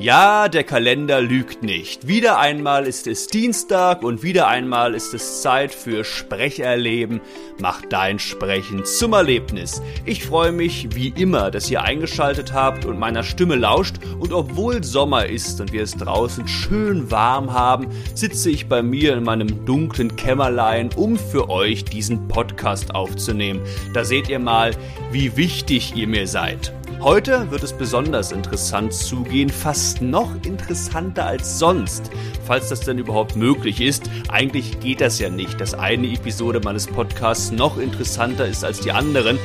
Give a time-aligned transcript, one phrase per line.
[0.00, 2.08] Ja, der Kalender lügt nicht.
[2.08, 7.20] Wieder einmal ist es Dienstag und wieder einmal ist es Zeit für Sprecherleben.
[7.60, 9.82] Mach dein Sprechen zum Erlebnis.
[10.06, 14.82] Ich freue mich wie immer, dass ihr eingeschaltet habt und meiner Stimme lauscht und obwohl
[14.82, 19.66] Sommer ist und wir es draußen schön warm haben, sitze ich bei mir in meinem
[19.66, 23.60] dunklen Kämmerlein, um für euch diesen Podcast aufzunehmen.
[23.92, 24.70] Da seht ihr mal,
[25.12, 26.72] wie wichtig ihr mir seid.
[27.02, 32.10] Heute wird es besonders interessant zugehen, fast noch interessanter als sonst,
[32.44, 34.10] falls das denn überhaupt möglich ist.
[34.28, 38.92] Eigentlich geht das ja nicht, dass eine Episode meines Podcasts noch interessanter ist als die
[38.92, 39.38] anderen,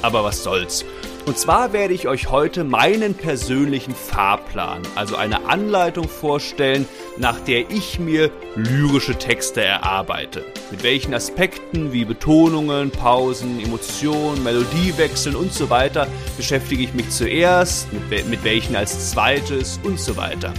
[0.00, 0.86] aber was soll's.
[1.24, 6.86] Und zwar werde ich euch heute meinen persönlichen Fahrplan, also eine Anleitung vorstellen,
[7.16, 10.44] nach der ich mir lyrische Texte erarbeite.
[10.72, 17.86] Mit welchen Aspekten wie Betonungen, Pausen, Emotionen, Melodiewechseln und so weiter beschäftige ich mich zuerst,
[17.92, 20.52] mit, mit welchen als zweites und so weiter.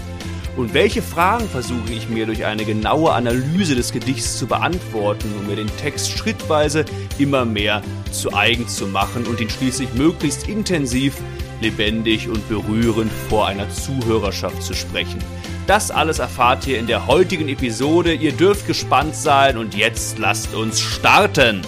[0.56, 5.48] Und welche Fragen versuche ich mir durch eine genaue Analyse des Gedichts zu beantworten, um
[5.48, 6.86] mir den Text schrittweise
[7.18, 11.16] immer mehr zu eigen zu machen und ihn schließlich möglichst intensiv,
[11.60, 15.20] lebendig und berührend vor einer Zuhörerschaft zu sprechen.
[15.66, 18.14] Das alles erfahrt ihr in der heutigen Episode.
[18.14, 21.62] Ihr dürft gespannt sein und jetzt lasst uns starten.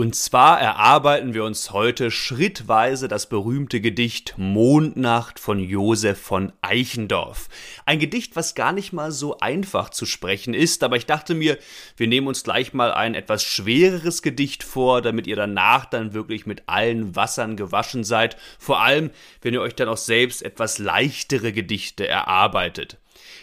[0.00, 7.50] Und zwar erarbeiten wir uns heute schrittweise das berühmte Gedicht Mondnacht von Josef von Eichendorff.
[7.84, 11.58] Ein Gedicht, was gar nicht mal so einfach zu sprechen ist, aber ich dachte mir,
[11.98, 16.46] wir nehmen uns gleich mal ein etwas schwereres Gedicht vor, damit ihr danach dann wirklich
[16.46, 19.10] mit allen Wassern gewaschen seid, vor allem
[19.42, 22.96] wenn ihr euch dann auch selbst etwas leichtere Gedichte erarbeitet.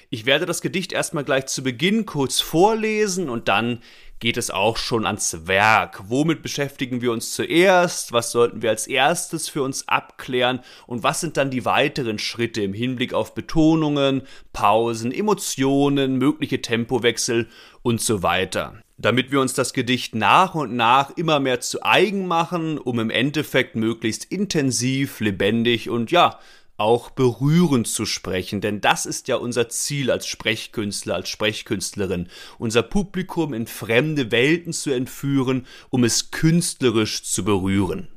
[0.09, 3.81] Ich werde das Gedicht erstmal gleich zu Beginn kurz vorlesen und dann
[4.19, 6.03] geht es auch schon ans Werk.
[6.07, 8.13] Womit beschäftigen wir uns zuerst?
[8.13, 10.61] Was sollten wir als erstes für uns abklären?
[10.87, 14.23] Und was sind dann die weiteren Schritte im Hinblick auf Betonungen,
[14.53, 17.47] Pausen, Emotionen, mögliche Tempowechsel
[17.83, 18.81] und so weiter?
[18.97, 23.11] Damit wir uns das Gedicht nach und nach immer mehr zu eigen machen, um im
[23.11, 26.39] Endeffekt möglichst intensiv, lebendig und ja,
[26.77, 32.29] auch berührend zu sprechen, denn das ist ja unser Ziel als Sprechkünstler, als Sprechkünstlerin,
[32.59, 38.07] unser Publikum in fremde Welten zu entführen, um es künstlerisch zu berühren.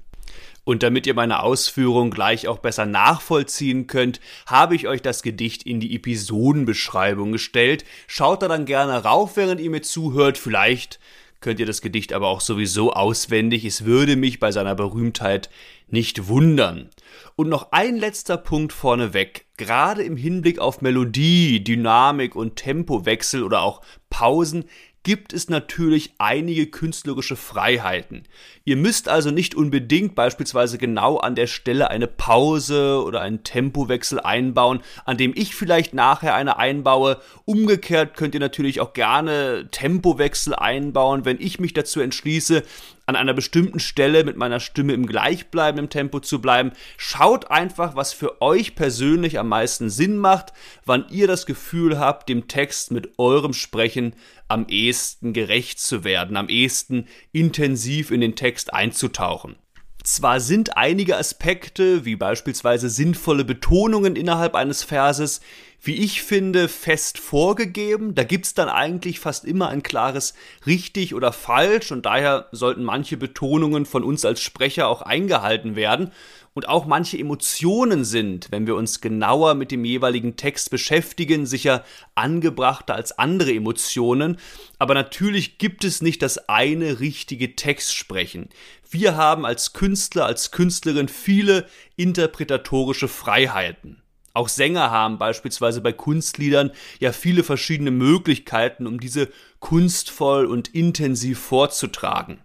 [0.65, 5.63] Und damit ihr meine Ausführung gleich auch besser nachvollziehen könnt, habe ich euch das Gedicht
[5.63, 7.85] in die Episodenbeschreibung gestellt.
[8.07, 10.37] Schaut da dann gerne rauf, während ihr mir zuhört.
[10.37, 11.01] Vielleicht
[11.41, 13.65] könnt ihr das Gedicht aber auch sowieso auswendig.
[13.65, 15.51] Es würde mich bei seiner Berühmtheit
[15.89, 16.91] nicht wundern.
[17.37, 19.47] Und noch ein letzter Punkt vorneweg.
[19.57, 23.81] Gerade im Hinblick auf Melodie, Dynamik und Tempowechsel oder auch
[24.11, 24.65] Pausen
[25.03, 28.25] gibt es natürlich einige künstlerische Freiheiten.
[28.65, 34.21] Ihr müsst also nicht unbedingt beispielsweise genau an der Stelle eine Pause oder einen Tempowechsel
[34.21, 37.19] einbauen, an dem ich vielleicht nachher eine einbaue.
[37.47, 42.63] Umgekehrt könnt ihr natürlich auch gerne Tempowechsel einbauen, wenn ich mich dazu entschließe,
[43.07, 46.73] an einer bestimmten Stelle mit meiner Stimme im gleichbleibenden Tempo zu bleiben.
[46.97, 50.53] Schaut einfach, was für euch persönlich am meisten Sinn macht,
[50.85, 54.15] wann ihr das Gefühl habt, dem Text mit eurem Sprechen
[54.49, 59.57] am ehesten gerecht zu werden, am ehesten intensiv in den Text einzutauchen.
[60.03, 65.41] Zwar sind einige Aspekte, wie beispielsweise sinnvolle Betonungen innerhalb eines Verses,
[65.83, 68.15] wie ich finde, fest vorgegeben.
[68.15, 70.35] Da gibt's dann eigentlich fast immer ein klares
[70.67, 76.13] richtig oder falsch und daher sollten manche Betonungen von uns als Sprecher auch eingehalten werden.
[76.53, 81.85] Und auch manche Emotionen sind, wenn wir uns genauer mit dem jeweiligen Text beschäftigen, sicher
[82.17, 84.37] angebrachter als andere Emotionen.
[84.79, 88.49] Aber natürlich gibt es nicht das eine richtige Textsprechen.
[88.91, 91.67] Wir haben als Künstler, als Künstlerin viele
[91.97, 94.03] interpretatorische Freiheiten.
[94.33, 99.29] Auch Sänger haben beispielsweise bei Kunstliedern ja viele verschiedene Möglichkeiten, um diese
[99.59, 102.41] kunstvoll und intensiv vorzutragen.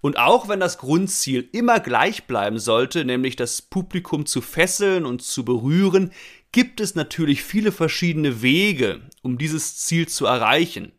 [0.00, 5.22] Und auch wenn das Grundziel immer gleich bleiben sollte, nämlich das Publikum zu fesseln und
[5.22, 6.10] zu berühren,
[6.50, 10.92] gibt es natürlich viele verschiedene Wege, um dieses Ziel zu erreichen.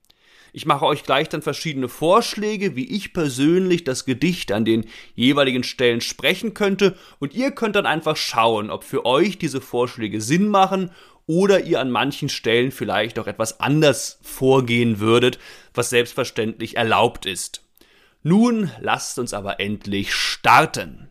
[0.56, 4.86] Ich mache euch gleich dann verschiedene Vorschläge, wie ich persönlich das Gedicht an den
[5.16, 10.22] jeweiligen Stellen sprechen könnte und ihr könnt dann einfach schauen, ob für euch diese Vorschläge
[10.22, 10.92] Sinn machen
[11.26, 15.40] oder ihr an manchen Stellen vielleicht auch etwas anders vorgehen würdet,
[15.74, 17.64] was selbstverständlich erlaubt ist.
[18.22, 21.10] Nun lasst uns aber endlich starten.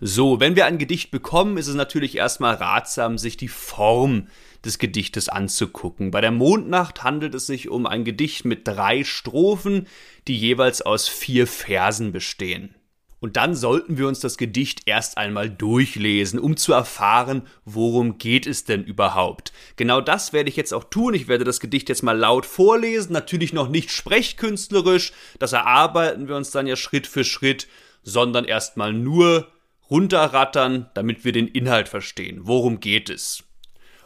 [0.00, 4.28] So, wenn wir ein Gedicht bekommen, ist es natürlich erstmal ratsam, sich die Form
[4.64, 6.10] des Gedichtes anzugucken.
[6.10, 9.86] Bei der Mondnacht handelt es sich um ein Gedicht mit drei Strophen,
[10.28, 12.74] die jeweils aus vier Versen bestehen.
[13.20, 18.46] Und dann sollten wir uns das Gedicht erst einmal durchlesen, um zu erfahren, worum geht
[18.46, 19.52] es denn überhaupt.
[19.76, 21.12] Genau das werde ich jetzt auch tun.
[21.12, 26.36] Ich werde das Gedicht jetzt mal laut vorlesen, natürlich noch nicht sprechkünstlerisch, das erarbeiten wir
[26.36, 27.68] uns dann ja Schritt für Schritt,
[28.02, 29.48] sondern erstmal nur
[29.90, 32.40] runterrattern, damit wir den Inhalt verstehen.
[32.44, 33.44] Worum geht es?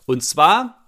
[0.06, 0.84] Und zwar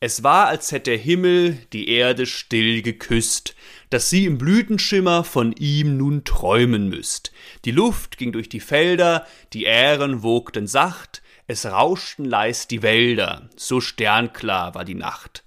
[0.00, 3.56] es war, als hätte der Himmel die Erde still geküsst,
[3.90, 7.32] dass sie im Blütenschimmer von ihm nun träumen müsst.
[7.64, 13.50] Die Luft ging durch die Felder, die Ähren wogten sacht, es rauschten leis die Wälder,
[13.56, 15.42] so sternklar war die Nacht.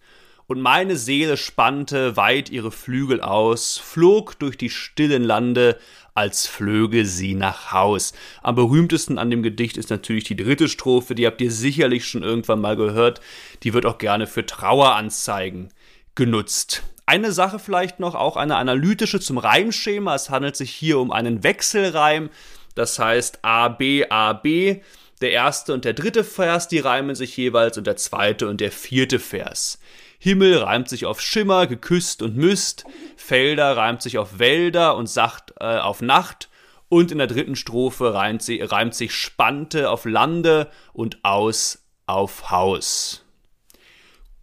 [0.48, 5.80] Und meine Seele spannte weit ihre Flügel aus, flog durch die stillen Lande,
[6.14, 8.14] als flöge sie nach Haus.
[8.42, 12.24] Am berühmtesten an dem Gedicht ist natürlich die dritte Strophe, die habt ihr sicherlich schon
[12.24, 13.22] irgendwann mal gehört.
[13.64, 15.70] Die wird auch gerne für Traueranzeigen
[16.16, 16.84] genutzt.
[17.06, 20.16] Eine Sache vielleicht noch, auch eine analytische zum Reimschema.
[20.16, 22.30] Es handelt sich hier um einen Wechselreim,
[22.76, 24.82] das heißt A, B, A, B.
[25.22, 28.72] Der erste und der dritte Vers, die reimen sich jeweils und der zweite und der
[28.72, 29.80] vierte Vers.
[30.24, 32.86] Himmel reimt sich auf Schimmer, geküsst und müsst,
[33.18, 36.48] Felder reimt sich auf Wälder und Sacht äh, auf Nacht
[36.90, 42.52] und in der dritten Strophe reimt, sie, reimt sich Spannte auf Lande und Aus auf
[42.52, 43.26] Haus.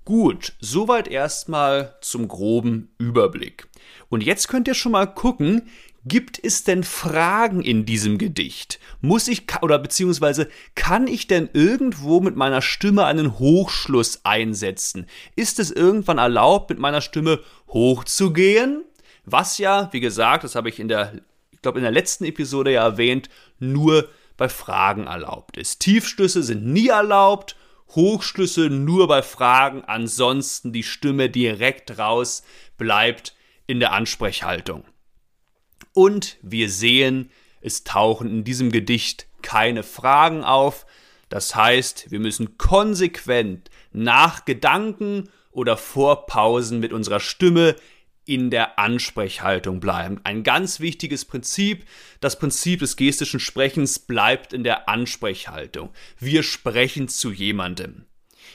[0.05, 3.69] Gut, soweit erstmal zum groben Überblick.
[4.09, 5.69] Und jetzt könnt ihr schon mal gucken,
[6.05, 8.79] Gibt es denn Fragen in diesem Gedicht?
[9.01, 15.07] Muss ich oder beziehungsweise kann ich denn irgendwo mit meiner Stimme einen Hochschluss einsetzen?
[15.35, 18.85] Ist es irgendwann erlaubt, mit meiner Stimme hochzugehen?
[19.25, 22.73] Was ja, wie gesagt, das habe ich in der, ich glaube in der letzten Episode
[22.73, 23.29] ja erwähnt,
[23.59, 25.81] nur bei Fragen erlaubt ist.
[25.81, 27.57] Tiefschlüsse sind nie erlaubt,
[27.95, 32.45] Hochschlüsse nur bei Fragen, ansonsten die Stimme direkt raus
[32.77, 33.35] bleibt
[33.67, 34.85] in der Ansprechhaltung.
[35.99, 37.29] Und wir sehen,
[37.61, 40.87] es tauchen in diesem Gedicht keine Fragen auf.
[41.29, 47.75] Das heißt, wir müssen konsequent nach Gedanken oder vor Pausen mit unserer Stimme
[48.25, 50.21] in der Ansprechhaltung bleiben.
[50.23, 51.85] Ein ganz wichtiges Prinzip.
[52.21, 55.91] Das Prinzip des gestischen Sprechens bleibt in der Ansprechhaltung.
[56.17, 58.08] Wir sprechen zu jemandem.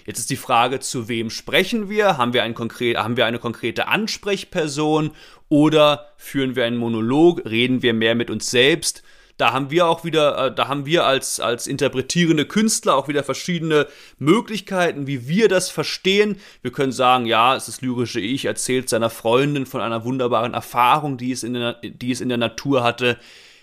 [0.05, 2.17] Jetzt ist die Frage, zu wem sprechen wir?
[2.17, 5.11] Haben wir, konkret, haben wir eine konkrete Ansprechperson
[5.49, 7.45] oder führen wir einen Monolog?
[7.45, 9.03] Reden wir mehr mit uns selbst?
[9.37, 13.23] Da haben wir auch wieder, äh, da haben wir als, als interpretierende Künstler auch wieder
[13.23, 13.87] verschiedene
[14.19, 16.37] Möglichkeiten, wie wir das verstehen.
[16.61, 21.17] Wir können sagen, ja, es ist lyrische Ich, erzählt seiner Freundin von einer wunderbaren Erfahrung,
[21.17, 23.17] die es in der, die es in der Natur hatte.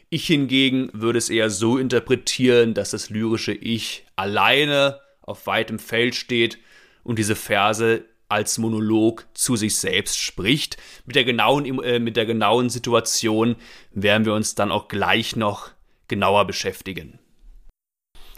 [0.09, 6.15] Ich hingegen würde es eher so interpretieren, dass das lyrische Ich alleine auf weitem Feld
[6.15, 6.59] steht
[7.03, 10.77] und diese Verse als Monolog zu sich selbst spricht.
[11.05, 13.57] Mit der genauen, äh, mit der genauen Situation
[13.93, 15.71] werden wir uns dann auch gleich noch
[16.09, 17.19] genauer beschäftigen.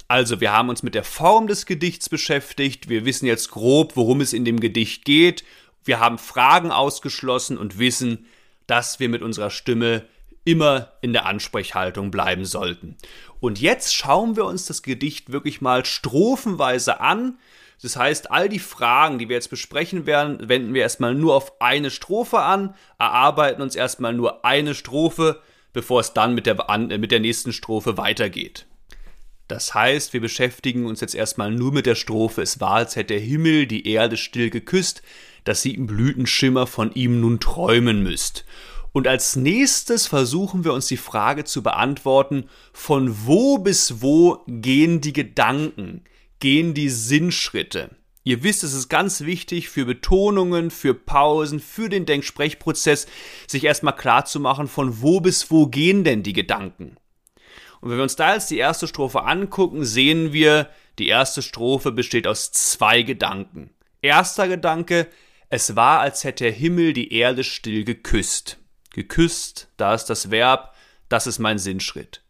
[0.09, 2.89] Also, wir haben uns mit der Form des Gedichts beschäftigt.
[2.89, 5.45] Wir wissen jetzt grob, worum es in dem Gedicht geht.
[5.85, 8.27] Wir haben Fragen ausgeschlossen und wissen,
[8.67, 10.07] dass wir mit unserer Stimme
[10.45, 12.97] immer in der Ansprechhaltung bleiben sollten.
[13.41, 17.39] Und jetzt schauen wir uns das Gedicht wirklich mal strophenweise an.
[17.81, 21.61] Das heißt, all die Fragen, die wir jetzt besprechen werden, wenden wir erstmal nur auf
[21.61, 25.41] eine Strophe an, erarbeiten uns erstmal nur eine Strophe,
[25.73, 26.57] bevor es dann mit der,
[26.99, 28.67] mit der nächsten Strophe weitergeht.
[29.49, 32.43] Das heißt, wir beschäftigen uns jetzt erstmal nur mit der Strophe.
[32.43, 35.03] Es war, als hätte der Himmel die Erde still geküsst,
[35.45, 38.45] dass sie im Blütenschimmer von ihm nun träumen müsst.
[38.93, 45.01] Und als nächstes versuchen wir uns die Frage zu beantworten, von wo bis wo gehen
[45.01, 46.05] die Gedanken,
[46.41, 47.97] gehen die Sinnschritte.
[48.25, 53.07] Ihr wisst, es ist ganz wichtig für Betonungen, für Pausen, für den Denksprechprozess,
[53.49, 56.97] sich erstmal klar zu machen, von wo bis wo gehen denn die Gedanken.
[57.81, 60.69] Und wenn wir uns da jetzt die erste Strophe angucken, sehen wir,
[60.99, 63.71] die erste Strophe besteht aus zwei Gedanken.
[64.03, 65.09] Erster Gedanke,
[65.49, 68.62] es war, als hätte der Himmel die Erde still geküsst
[68.93, 70.75] geküsst, da ist das Verb,
[71.09, 72.23] das ist mein Sinnschritt.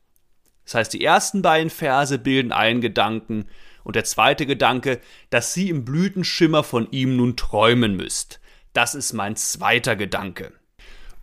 [0.64, 3.46] Das heißt, die ersten beiden Verse bilden einen Gedanken
[3.84, 5.00] und der zweite Gedanke,
[5.30, 8.40] dass sie im Blütenschimmer von ihm nun träumen müsst.
[8.72, 10.52] Das ist mein zweiter Gedanke.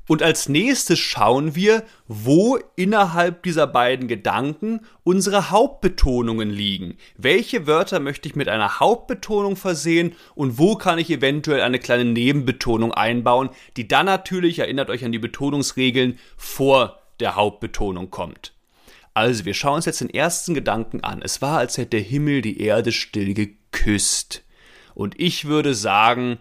[0.10, 6.98] Und als nächstes schauen wir, wo innerhalb dieser beiden Gedanken unsere Hauptbetonungen liegen.
[7.16, 12.06] Welche Wörter möchte ich mit einer Hauptbetonung versehen und wo kann ich eventuell eine kleine
[12.06, 18.54] Nebenbetonung einbauen, die dann natürlich, erinnert euch an die Betonungsregeln, vor der Hauptbetonung kommt.
[19.14, 21.22] Also, wir schauen uns jetzt den ersten Gedanken an.
[21.22, 24.44] Es war, als hätte der Himmel die Erde still geküsst.
[24.96, 26.40] Und ich würde sagen,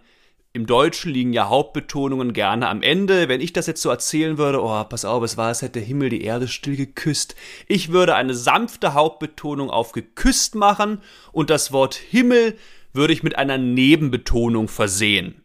[0.58, 3.28] im Deutschen liegen ja Hauptbetonungen gerne am Ende.
[3.28, 5.82] Wenn ich das jetzt so erzählen würde, oh, pass auf, es war, als hätte der
[5.82, 7.36] Himmel die Erde still geküsst.
[7.68, 11.00] Ich würde eine sanfte Hauptbetonung auf geküsst machen
[11.30, 12.58] und das Wort Himmel
[12.92, 15.44] würde ich mit einer Nebenbetonung versehen.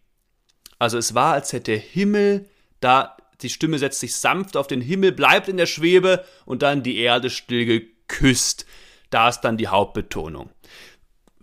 [0.79, 4.81] Also es war, als hätte der Himmel da, die Stimme setzt sich sanft auf den
[4.81, 8.65] Himmel, bleibt in der Schwebe und dann die Erde still geküsst.
[9.11, 10.49] Da ist dann die Hauptbetonung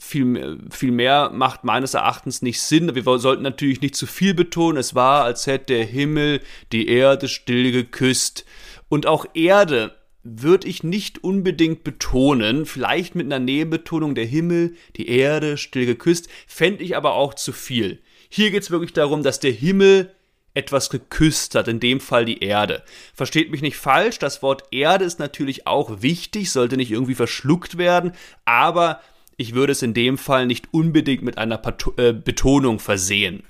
[0.00, 2.94] viel, viel mehr macht meines Erachtens nicht Sinn.
[2.94, 4.78] Wir sollten natürlich nicht zu viel betonen.
[4.78, 6.40] Es war, als hätte der Himmel
[6.72, 8.44] die Erde still geküsst.
[8.88, 15.08] Und auch Erde würde ich nicht unbedingt betonen, vielleicht mit einer Nebenbetonung der Himmel, die
[15.08, 18.02] Erde still geküsst, fände ich aber auch zu viel.
[18.28, 20.14] Hier geht es wirklich darum, dass der Himmel
[20.52, 22.82] etwas geküsst hat, in dem Fall die Erde.
[23.14, 27.78] Versteht mich nicht falsch, das Wort Erde ist natürlich auch wichtig, sollte nicht irgendwie verschluckt
[27.78, 28.12] werden,
[28.44, 29.00] aber
[29.40, 31.62] ich würde es in dem Fall nicht unbedingt mit einer
[31.96, 33.42] äh, Betonung versehen,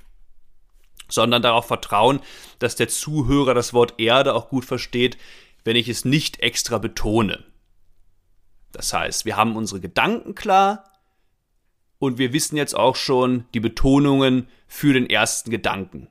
[1.09, 2.21] sondern darauf vertrauen,
[2.59, 5.17] dass der Zuhörer das Wort Erde auch gut versteht,
[5.65, 7.43] wenn ich es nicht extra betone.
[8.71, 10.85] Das heißt, wir haben unsere Gedanken klar
[11.99, 16.07] und wir wissen jetzt auch schon die Betonungen für den ersten Gedanken.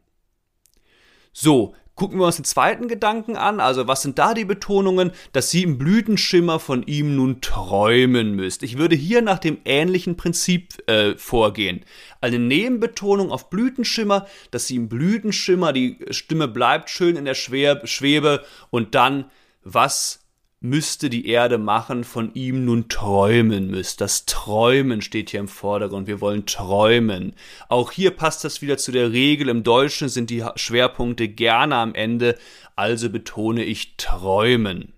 [1.33, 5.51] So, Gucken wir uns den zweiten Gedanken an, also was sind da die Betonungen, dass
[5.51, 8.63] sie im Blütenschimmer von ihm nun träumen müsst.
[8.63, 11.85] Ich würde hier nach dem ähnlichen Prinzip äh, vorgehen.
[12.23, 18.47] Eine Nebenbetonung auf Blütenschimmer, dass sie im Blütenschimmer, die Stimme bleibt schön in der Schwebe
[18.71, 19.27] und dann,
[19.63, 20.21] was
[20.61, 24.03] müsste die Erde machen, von ihm nun träumen müsst.
[24.03, 26.07] Das Träumen steht hier im Vordergrund.
[26.07, 27.35] Wir wollen träumen.
[27.71, 29.49] Auch hier passt das wieder zu der Regel.
[29.49, 32.39] Im Deutschen sind die Schwerpunkte gerne am Ende,
[32.77, 34.93] also betone ich träumen.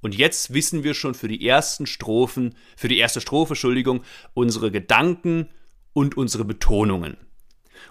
[0.00, 4.02] Und jetzt wissen wir schon für die ersten Strophen, für die erste Strophe, Entschuldigung,
[4.32, 5.48] unsere Gedanken
[5.92, 7.18] und unsere Betonungen.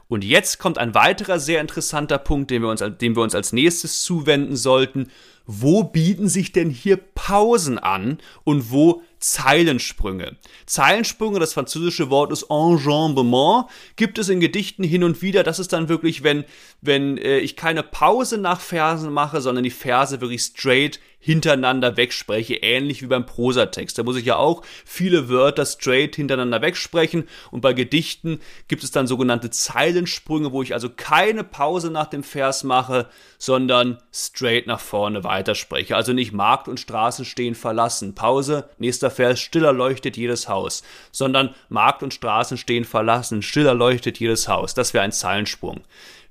[0.08, 3.54] Und jetzt kommt ein weiterer sehr interessanter Punkt, dem wir uns, dem wir uns als
[3.54, 5.10] nächstes zuwenden sollten
[5.46, 10.36] wo bieten sich denn hier Pausen an und wo Zeilensprünge.
[10.66, 15.44] Zeilensprünge, das französische Wort ist Enjambement, gibt es in Gedichten hin und wieder.
[15.44, 16.44] Das ist dann wirklich, wenn,
[16.82, 22.56] wenn äh, ich keine Pause nach Versen mache, sondern die Verse wirklich straight hintereinander wegspreche,
[22.56, 23.98] ähnlich wie beim Prosatext.
[23.98, 28.92] Da muss ich ja auch viele Wörter straight hintereinander wegsprechen und bei Gedichten gibt es
[28.92, 33.08] dann sogenannte Zeilensprünge, wo ich also keine Pause nach dem Vers mache,
[33.38, 35.96] sondern straight nach vorne weiterspreche.
[35.96, 41.56] Also nicht Markt und Straßen stehen verlassen, Pause, nächster Vers, stiller leuchtet jedes Haus, sondern
[41.70, 44.76] Markt und Straßen stehen verlassen, stiller leuchtet jedes Haus.
[44.76, 45.82] Das wäre ein Zeilensprung.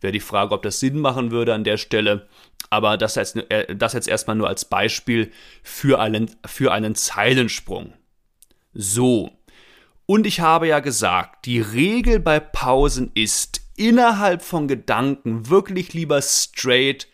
[0.01, 2.29] Wäre die Frage, ob das Sinn machen würde an der Stelle.
[2.71, 5.33] Aber das jetzt, äh, das jetzt erstmal nur als Beispiel
[5.63, 7.93] für einen, für einen Zeilensprung.
[8.73, 9.31] So.
[10.07, 16.23] Und ich habe ja gesagt, die Regel bei Pausen ist, innerhalb von Gedanken wirklich lieber
[16.23, 17.09] straight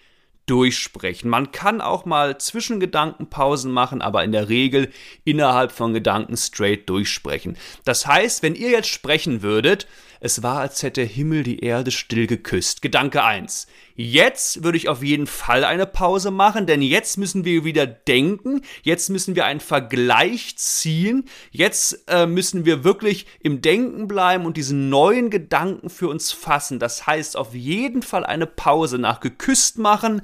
[0.49, 1.31] durchsprechen.
[1.31, 4.91] Man kann auch mal Zwischengedankenpausen machen, aber in der Regel
[5.25, 7.57] innerhalb von Gedanken straight durchsprechen.
[7.85, 9.87] Das heißt, wenn ihr jetzt sprechen würdet,
[10.21, 12.83] es war, als hätte der Himmel die Erde still geküsst.
[12.83, 13.67] Gedanke 1.
[13.95, 18.63] Jetzt würde ich auf jeden Fall eine Pause machen, denn jetzt müssen wir wieder denken,
[18.83, 24.57] jetzt müssen wir einen Vergleich ziehen, jetzt äh, müssen wir wirklich im Denken bleiben und
[24.57, 26.79] diesen neuen Gedanken für uns fassen.
[26.79, 30.23] Das heißt, auf jeden Fall eine Pause nach geküsst machen,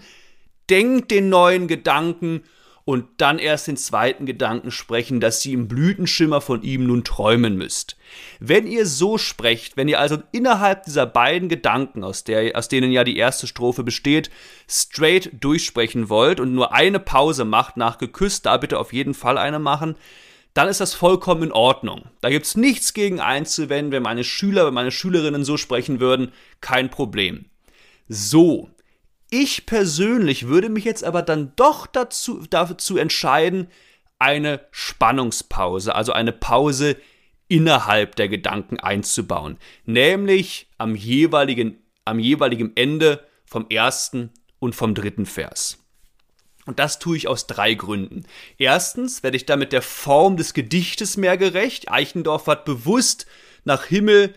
[0.71, 2.43] denkt den neuen Gedanken
[2.85, 7.57] und dann erst den zweiten Gedanken sprechen, dass sie im Blütenschimmer von ihm nun träumen
[7.57, 7.97] müsst.
[8.41, 12.93] Wenn ihr so sprecht, wenn ihr also innerhalb dieser beiden Gedanken, aus, der, aus denen
[12.93, 14.31] ja die erste Strophe besteht,
[14.69, 19.39] straight durchsprechen wollt und nur eine Pause macht nach geküsst, da bitte auf jeden Fall
[19.39, 19.97] eine machen,
[20.55, 22.05] dann ist das vollkommen in Ordnung.
[22.21, 26.91] Da gibt's nichts gegen einzuwenden, wenn meine Schüler, wenn meine Schülerinnen so sprechen würden, kein
[26.91, 27.47] Problem.
[28.09, 28.71] So,
[29.31, 33.69] ich persönlich würde mich jetzt aber dann doch dazu, dazu entscheiden,
[34.21, 36.97] eine Spannungspause, also eine Pause
[37.49, 45.27] innerhalb der Gedanken einzubauen, nämlich am jeweiligen, am jeweiligen Ende vom ersten und vom dritten
[45.27, 45.79] Vers.
[46.67, 48.25] Und das tue ich aus drei Gründen.
[48.57, 51.91] Erstens werde ich damit der Form des Gedichtes mehr gerecht.
[51.91, 53.27] Eichendorff hat bewusst
[53.65, 54.35] nach Himmel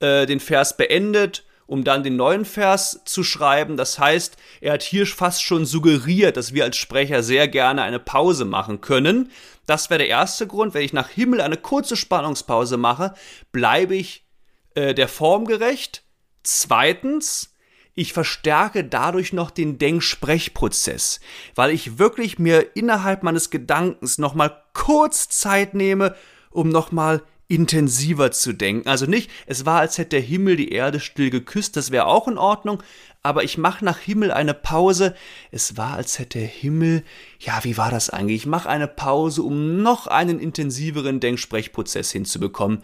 [0.00, 3.76] äh, den Vers beendet um dann den neuen Vers zu schreiben.
[3.76, 7.98] Das heißt, er hat hier fast schon suggeriert, dass wir als Sprecher sehr gerne eine
[8.00, 9.30] Pause machen können.
[9.66, 10.72] Das wäre der erste Grund.
[10.72, 13.12] Wenn ich nach Himmel eine kurze Spannungspause mache,
[13.52, 14.26] bleibe ich
[14.74, 16.04] äh, der Form gerecht.
[16.42, 17.54] Zweitens,
[17.94, 21.20] ich verstärke dadurch noch den Denksprechprozess,
[21.54, 26.14] weil ich wirklich mir innerhalb meines Gedankens nochmal kurz Zeit nehme,
[26.50, 28.88] um nochmal intensiver zu denken.
[28.88, 32.28] Also nicht, es war, als hätte der Himmel die Erde still geküsst, das wäre auch
[32.28, 32.82] in Ordnung,
[33.22, 35.16] aber ich mache nach Himmel eine Pause.
[35.50, 37.02] Es war, als hätte der Himmel,
[37.40, 38.42] ja, wie war das eigentlich?
[38.42, 42.82] Ich mache eine Pause, um noch einen intensiveren Denksprechprozess hinzubekommen.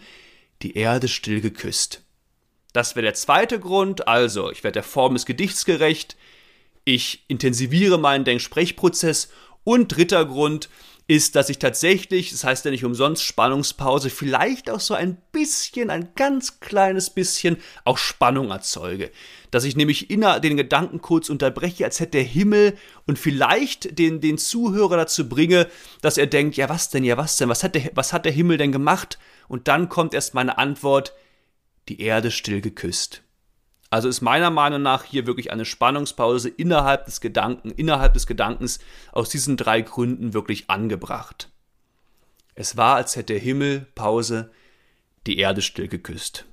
[0.63, 2.01] Die Erde still geküsst.
[2.73, 6.17] Das wäre der zweite Grund, also ich werde der Form des Gedichts gerecht,
[6.83, 9.29] ich intensiviere meinen Denksprechprozess
[9.63, 10.69] und dritter Grund
[11.07, 15.91] ist, dass ich tatsächlich, das heißt ja nicht umsonst Spannungspause, vielleicht auch so ein bisschen,
[15.91, 19.11] ein ganz kleines bisschen auch Spannung erzeuge.
[19.51, 24.19] Dass ich nämlich inner den Gedanken kurz unterbreche, als hätte der Himmel und vielleicht den,
[24.19, 25.67] den Zuhörer dazu bringe,
[26.01, 28.31] dass er denkt, ja was denn, ja was denn, was hat der, was hat der
[28.31, 29.19] Himmel denn gemacht?
[29.47, 31.13] Und dann kommt erst meine Antwort,
[31.87, 33.21] die Erde still geküsst.
[33.95, 38.79] Also ist meiner Meinung nach hier wirklich eine Spannungspause innerhalb des Gedanken, innerhalb des Gedankens
[39.13, 41.49] aus diesen drei Gründen wirklich angebracht.
[42.55, 44.51] Es war, als hätte der Himmel, Pause,
[45.27, 46.43] die Erde still geküsst.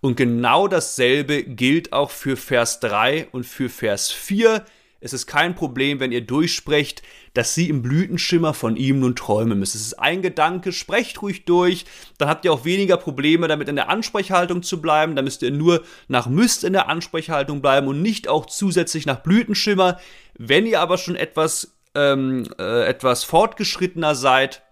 [0.00, 4.64] Und genau dasselbe gilt auch für Vers 3 und für Vers 4,
[5.00, 7.02] es ist kein Problem, wenn ihr durchsprecht,
[7.32, 9.78] dass sie im Blütenschimmer von ihm nun träumen müssen.
[9.78, 11.86] Es ist ein Gedanke, sprecht ruhig durch,
[12.18, 15.50] dann habt ihr auch weniger Probleme damit in der Ansprechhaltung zu bleiben, dann müsst ihr
[15.50, 19.98] nur nach müsst in der Ansprechhaltung bleiben und nicht auch zusätzlich nach Blütenschimmer.
[20.36, 24.62] Wenn ihr aber schon etwas, ähm, äh, etwas fortgeschrittener seid,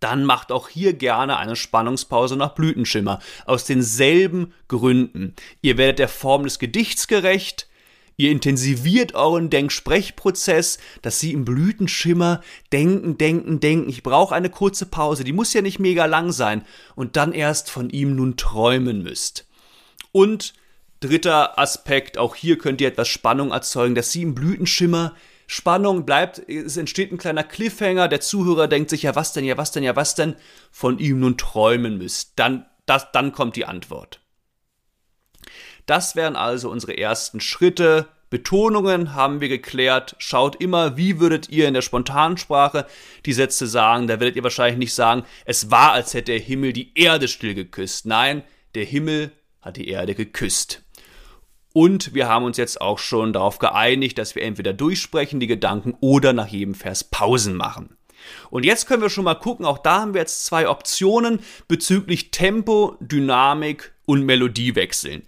[0.00, 3.20] dann macht auch hier gerne eine Spannungspause nach Blütenschimmer.
[3.46, 5.34] Aus denselben Gründen.
[5.62, 7.68] Ihr werdet der Form des Gedichts gerecht,
[8.16, 12.40] Ihr intensiviert euren Denksprechprozess, dass Sie im Blütenschimmer
[12.72, 13.88] denken, denken, denken.
[13.88, 16.64] Ich brauche eine kurze Pause, die muss ja nicht mega lang sein.
[16.94, 19.46] Und dann erst von ihm nun träumen müsst.
[20.12, 20.54] Und
[21.00, 25.14] dritter Aspekt, auch hier könnt ihr etwas Spannung erzeugen, dass Sie im Blütenschimmer
[25.46, 29.58] Spannung bleibt, es entsteht ein kleiner Cliffhanger, der Zuhörer denkt sich, ja was denn, ja
[29.58, 30.36] was denn, ja was denn,
[30.70, 32.32] von ihm nun träumen müsst.
[32.36, 34.20] Dann, das, dann kommt die Antwort.
[35.86, 38.08] Das wären also unsere ersten Schritte.
[38.30, 40.16] Betonungen haben wir geklärt.
[40.18, 42.86] Schaut immer, wie würdet ihr in der Spontansprache
[43.26, 44.06] die Sätze sagen.
[44.06, 47.54] Da werdet ihr wahrscheinlich nicht sagen, es war, als hätte der Himmel die Erde still
[47.54, 48.06] geküsst.
[48.06, 48.42] Nein,
[48.74, 50.82] der Himmel hat die Erde geküsst.
[51.72, 55.96] Und wir haben uns jetzt auch schon darauf geeinigt, dass wir entweder durchsprechen die Gedanken
[56.00, 57.96] oder nach jedem Vers Pausen machen.
[58.50, 62.30] Und jetzt können wir schon mal gucken, auch da haben wir jetzt zwei Optionen bezüglich
[62.30, 65.24] Tempo, Dynamik und Melodiewechseln.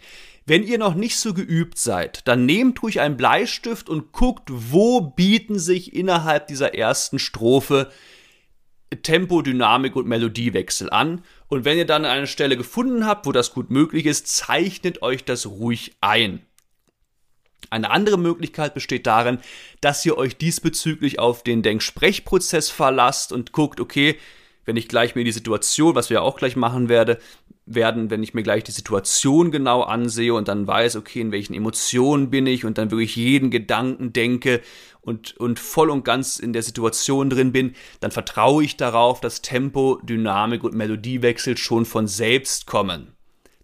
[0.48, 5.00] Wenn ihr noch nicht so geübt seid, dann nehmt ruhig einen Bleistift und guckt, wo
[5.00, 7.90] bieten sich innerhalb dieser ersten Strophe
[9.02, 11.24] Tempo, Dynamik und Melodiewechsel an.
[11.48, 15.24] Und wenn ihr dann eine Stelle gefunden habt, wo das gut möglich ist, zeichnet euch
[15.24, 16.46] das ruhig ein.
[17.68, 19.38] Eine andere Möglichkeit besteht darin,
[19.80, 24.16] dass ihr euch diesbezüglich auf den Denksprechprozess verlasst und guckt, okay,
[24.64, 27.18] wenn ich gleich mir die Situation, was wir auch gleich machen werde,
[27.66, 31.52] werden, wenn ich mir gleich die Situation genau ansehe und dann weiß, okay, in welchen
[31.52, 34.62] Emotionen bin ich und dann wirklich jeden Gedanken denke
[35.00, 39.42] und, und voll und ganz in der Situation drin bin, dann vertraue ich darauf, dass
[39.42, 43.12] Tempo, Dynamik und Melodiewechsel schon von selbst kommen.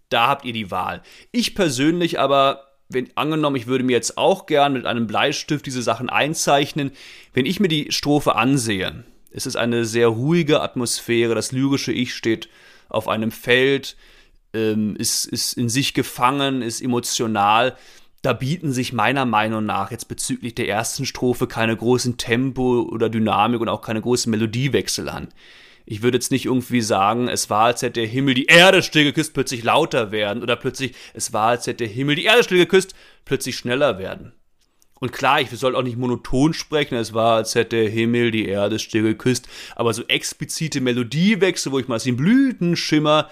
[0.09, 1.01] Da habt ihr die Wahl.
[1.31, 5.81] Ich persönlich aber wenn, angenommen, ich würde mir jetzt auch gern mit einem Bleistift diese
[5.81, 6.91] Sachen einzeichnen,
[7.33, 12.13] wenn ich mir die Strophe ansehe, es ist eine sehr ruhige Atmosphäre, das lyrische Ich
[12.13, 12.49] steht
[12.93, 13.95] auf einem Feld,
[14.53, 17.75] ähm, ist, ist in sich gefangen, ist emotional.
[18.21, 23.09] Da bieten sich meiner Meinung nach jetzt bezüglich der ersten Strophe keine großen Tempo oder
[23.09, 25.27] Dynamik und auch keine großen Melodiewechsel an.
[25.85, 29.03] Ich würde jetzt nicht irgendwie sagen, es war, als hätte der Himmel die Erde still
[29.03, 30.41] geküsst, plötzlich lauter werden.
[30.41, 34.31] Oder plötzlich, es war, als hätte der Himmel die Erde still geküsst, plötzlich schneller werden.
[35.03, 38.47] Und klar, ich soll auch nicht monoton sprechen, es war, als hätte der Himmel die
[38.47, 43.29] Erde still geküsst, aber so explizite Melodiewechsel, wo ich mal den Blütenschimmer,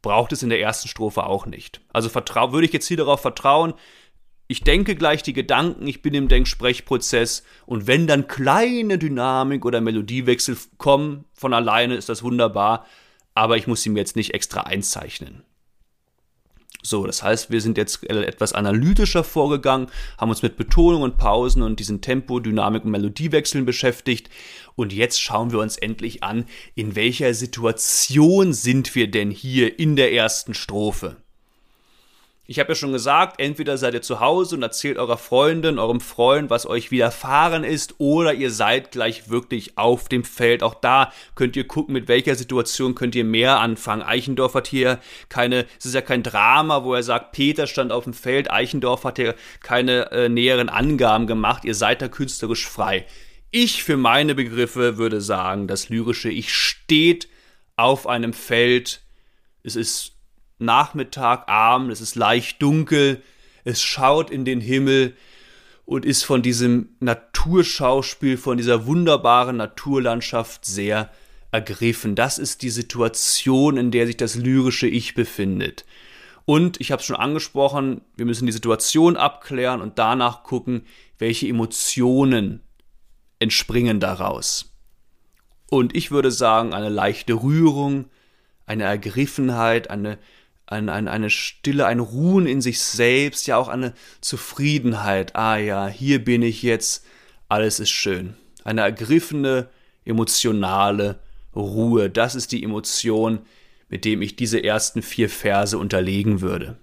[0.00, 1.80] braucht es in der ersten Strophe auch nicht.
[1.92, 3.74] Also würde ich jetzt hier darauf vertrauen,
[4.46, 9.80] ich denke gleich die Gedanken, ich bin im Denksprechprozess und wenn dann kleine Dynamik oder
[9.80, 12.86] Melodiewechsel kommen von alleine, ist das wunderbar,
[13.34, 15.42] aber ich muss sie mir jetzt nicht extra einzeichnen.
[16.88, 21.80] So, das heißt, wir sind jetzt etwas analytischer vorgegangen, haben uns mit Betonungen, Pausen und
[21.80, 24.30] diesen Tempo, Dynamik und Melodiewechseln beschäftigt.
[24.76, 26.44] Und jetzt schauen wir uns endlich an,
[26.74, 31.16] in welcher Situation sind wir denn hier in der ersten Strophe.
[32.48, 36.00] Ich habe ja schon gesagt, entweder seid ihr zu Hause und erzählt eurer Freundin, eurem
[36.00, 40.62] Freund, was euch widerfahren ist, oder ihr seid gleich wirklich auf dem Feld.
[40.62, 44.02] Auch da könnt ihr gucken, mit welcher Situation könnt ihr mehr anfangen.
[44.02, 48.04] Eichendorf hat hier keine, es ist ja kein Drama, wo er sagt, Peter stand auf
[48.04, 48.48] dem Feld.
[48.48, 51.64] Eichendorf hat hier keine äh, näheren Angaben gemacht.
[51.64, 53.06] Ihr seid da künstlerisch frei.
[53.50, 57.28] Ich für meine Begriffe würde sagen, das lyrische Ich steht
[57.74, 59.02] auf einem Feld.
[59.64, 60.15] Es ist
[60.58, 63.22] Nachmittag, Abend, es ist leicht dunkel,
[63.64, 65.16] es schaut in den Himmel
[65.84, 71.10] und ist von diesem Naturschauspiel, von dieser wunderbaren Naturlandschaft sehr
[71.52, 72.14] ergriffen.
[72.14, 75.84] Das ist die Situation, in der sich das lyrische Ich befindet.
[76.44, 80.86] Und ich habe es schon angesprochen, wir müssen die Situation abklären und danach gucken,
[81.18, 82.60] welche Emotionen
[83.38, 84.72] entspringen daraus.
[85.68, 88.06] Und ich würde sagen, eine leichte Rührung,
[88.64, 90.18] eine Ergriffenheit, eine
[90.66, 95.36] ein, ein, eine Stille, ein Ruhen in sich selbst, ja auch eine Zufriedenheit.
[95.36, 97.04] Ah ja, hier bin ich jetzt,
[97.48, 98.34] alles ist schön.
[98.64, 99.68] Eine ergriffene,
[100.04, 101.20] emotionale
[101.54, 102.10] Ruhe.
[102.10, 103.40] Das ist die Emotion,
[103.88, 106.76] mit dem ich diese ersten vier Verse unterlegen würde.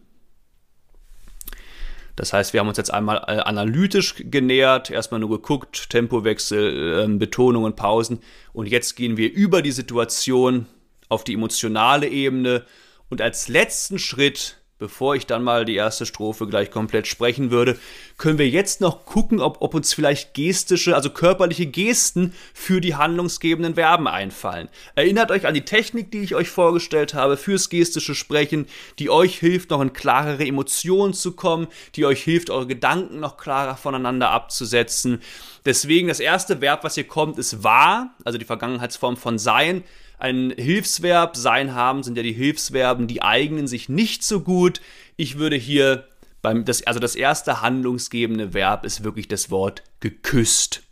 [2.16, 7.18] Das heißt, wir haben uns jetzt einmal äh, analytisch genähert, erstmal nur geguckt, Tempowechsel, ähm,
[7.18, 8.20] Betonungen, Pausen.
[8.54, 10.68] Und jetzt gehen wir über die Situation
[11.10, 12.66] auf die emotionale Ebene
[13.14, 17.78] und als letzten Schritt, bevor ich dann mal die erste Strophe gleich komplett sprechen würde,
[18.18, 22.96] können wir jetzt noch gucken, ob, ob uns vielleicht gestische, also körperliche Gesten für die
[22.96, 24.68] handlungsgebenden Verben einfallen.
[24.96, 28.66] Erinnert euch an die Technik, die ich euch vorgestellt habe fürs gestische Sprechen,
[28.98, 33.38] die euch hilft, noch in klarere Emotionen zu kommen, die euch hilft, eure Gedanken noch
[33.38, 35.22] klarer voneinander abzusetzen.
[35.66, 39.84] Deswegen das erste Verb, was hier kommt, ist war, also die Vergangenheitsform von sein
[40.24, 44.80] ein Hilfsverb sein haben, sind ja die Hilfsverben, die eignen sich nicht so gut.
[45.18, 46.08] Ich würde hier
[46.42, 50.84] beim, das, also das erste handlungsgebende Verb ist wirklich das Wort geküsst.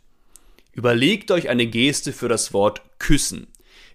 [0.72, 3.46] Überlegt euch eine Geste für das Wort küssen.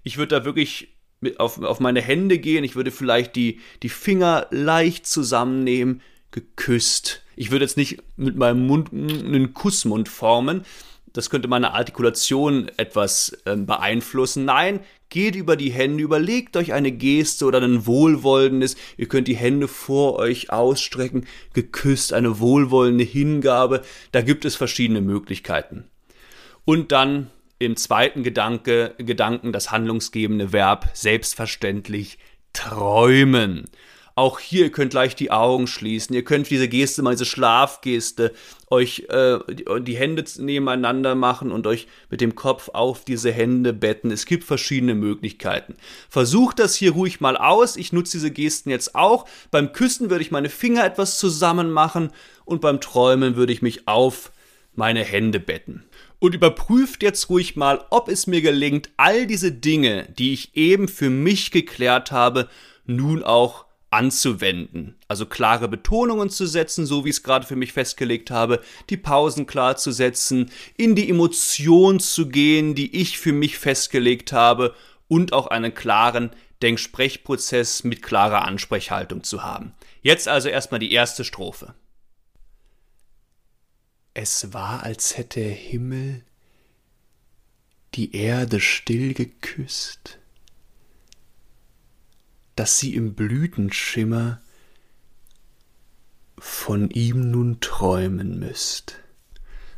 [0.02, 0.96] Ich würde da wirklich
[1.38, 7.24] auf, auf meine Hände gehen, ich würde vielleicht die, die Finger leicht zusammennehmen, geküsst.
[7.36, 10.66] Ich würde jetzt nicht mit meinem Mund einen Kussmund formen,
[11.18, 14.46] das könnte meine Artikulation etwas äh, beeinflussen.
[14.46, 19.36] Nein, geht über die Hände, überlegt euch eine Geste oder ein wohlwollendes, ihr könnt die
[19.36, 25.86] Hände vor euch ausstrecken, geküsst, eine wohlwollende Hingabe, da gibt es verschiedene Möglichkeiten.
[26.66, 32.20] Und dann im zweiten Gedanke, Gedanken das handlungsgebende Verb selbstverständlich
[32.54, 33.66] träumen.
[34.18, 36.16] Auch hier, ihr könnt gleich die Augen schließen.
[36.16, 38.34] Ihr könnt diese Geste mal, diese Schlafgeste,
[38.68, 39.38] euch äh,
[39.80, 44.10] die Hände nebeneinander machen und euch mit dem Kopf auf diese Hände betten.
[44.10, 45.76] Es gibt verschiedene Möglichkeiten.
[46.10, 47.78] Versucht das hier ruhig mal aus.
[47.78, 49.28] Ich nutze diese Gesten jetzt auch.
[49.52, 52.10] Beim Küssen würde ich meine Finger etwas zusammen machen
[52.44, 54.32] und beim Träumen würde ich mich auf
[54.74, 55.84] meine Hände betten.
[56.18, 60.88] Und überprüft jetzt ruhig mal, ob es mir gelingt, all diese Dinge, die ich eben
[60.88, 62.50] für mich geklärt habe,
[62.88, 64.96] nun auch anzuwenden.
[65.08, 68.98] Also klare Betonungen zu setzen, so wie ich es gerade für mich festgelegt habe, die
[68.98, 74.76] Pausen klar zu setzen, in die Emotion zu gehen, die ich für mich festgelegt habe
[75.08, 79.74] und auch einen klaren Denksprechprozess mit klarer Ansprechhaltung zu haben.
[80.02, 81.74] Jetzt also erstmal die erste Strophe.
[84.14, 86.24] Es war, als hätte Himmel
[87.94, 90.20] die Erde still geküsst
[92.58, 94.42] dass sie im Blütenschimmer
[96.40, 98.96] von ihm nun träumen müsst.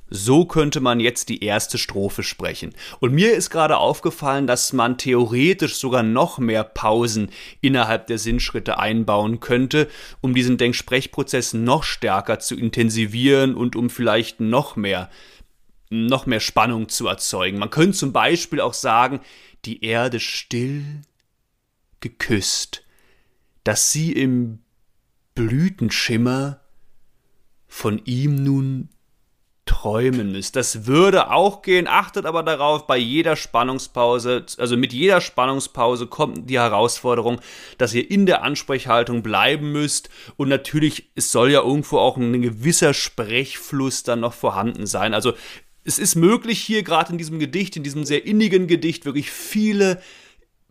[0.10, 2.74] So könnte man jetzt die erste Strophe sprechen.
[3.00, 7.30] Und mir ist gerade aufgefallen, dass man theoretisch sogar noch mehr Pausen
[7.62, 9.88] innerhalb der Sinnschritte einbauen könnte,
[10.22, 15.12] um diesen Denksprechprozess noch stärker zu intensivieren und um vielleicht noch mehr,
[15.92, 17.60] noch mehr Spannung zu erzeugen.
[17.60, 19.20] Man könnte zum Beispiel auch sagen,
[19.66, 21.02] die Erde still
[22.02, 22.84] geküsst,
[23.64, 24.60] dass sie im
[25.36, 26.62] Blütenschimmer
[27.68, 28.90] von ihm nun
[29.70, 30.56] träumen müsst.
[30.56, 36.50] Das würde auch gehen, achtet aber darauf, bei jeder Spannungspause, also mit jeder Spannungspause kommt
[36.50, 37.40] die Herausforderung,
[37.78, 42.42] dass ihr in der Ansprechhaltung bleiben müsst und natürlich, es soll ja irgendwo auch ein
[42.42, 45.14] gewisser Sprechfluss dann noch vorhanden sein.
[45.14, 45.34] Also
[45.84, 50.02] es ist möglich hier gerade in diesem Gedicht, in diesem sehr innigen Gedicht wirklich viele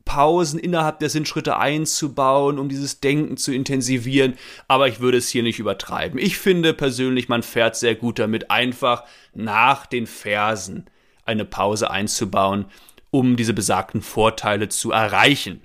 [0.08, 4.38] Pausen innerhalb der Sinnschritte einzubauen, um dieses Denken zu intensivieren.
[4.66, 6.18] Aber ich würde es hier nicht übertreiben.
[6.18, 10.86] Ich finde persönlich, man fährt sehr gut damit, einfach nach den Versen
[11.26, 12.64] eine Pause einzubauen,
[13.10, 15.60] um diese besagten Vorteile zu erreichen.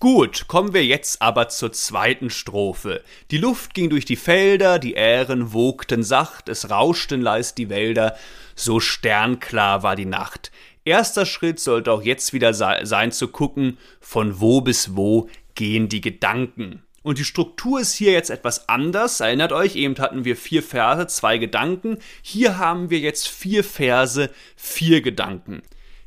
[0.00, 3.02] Gut, kommen wir jetzt aber zur zweiten Strophe.
[3.30, 8.16] Die Luft ging durch die Felder, die Ähren wogten sacht, es rauschten leis die Wälder,
[8.54, 10.50] so sternklar war die Nacht.
[10.84, 16.00] Erster Schritt sollte auch jetzt wieder sein zu gucken, von wo bis wo gehen die
[16.00, 16.82] Gedanken.
[17.02, 19.20] Und die Struktur ist hier jetzt etwas anders.
[19.20, 21.98] Erinnert euch, eben hatten wir vier Verse, zwei Gedanken.
[22.22, 25.62] Hier haben wir jetzt vier Verse, vier Gedanken.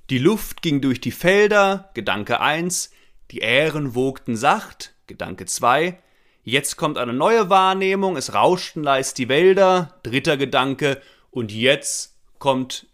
[0.10, 2.92] Die Luft ging durch die Felder, Gedanke 1.
[3.32, 5.98] Die Ähren wogten sacht, Gedanke 2.
[6.44, 11.02] Jetzt kommt eine neue Wahrnehmung, es rauschten leis die Wälder, dritter Gedanke.
[11.30, 12.88] Und jetzt kommt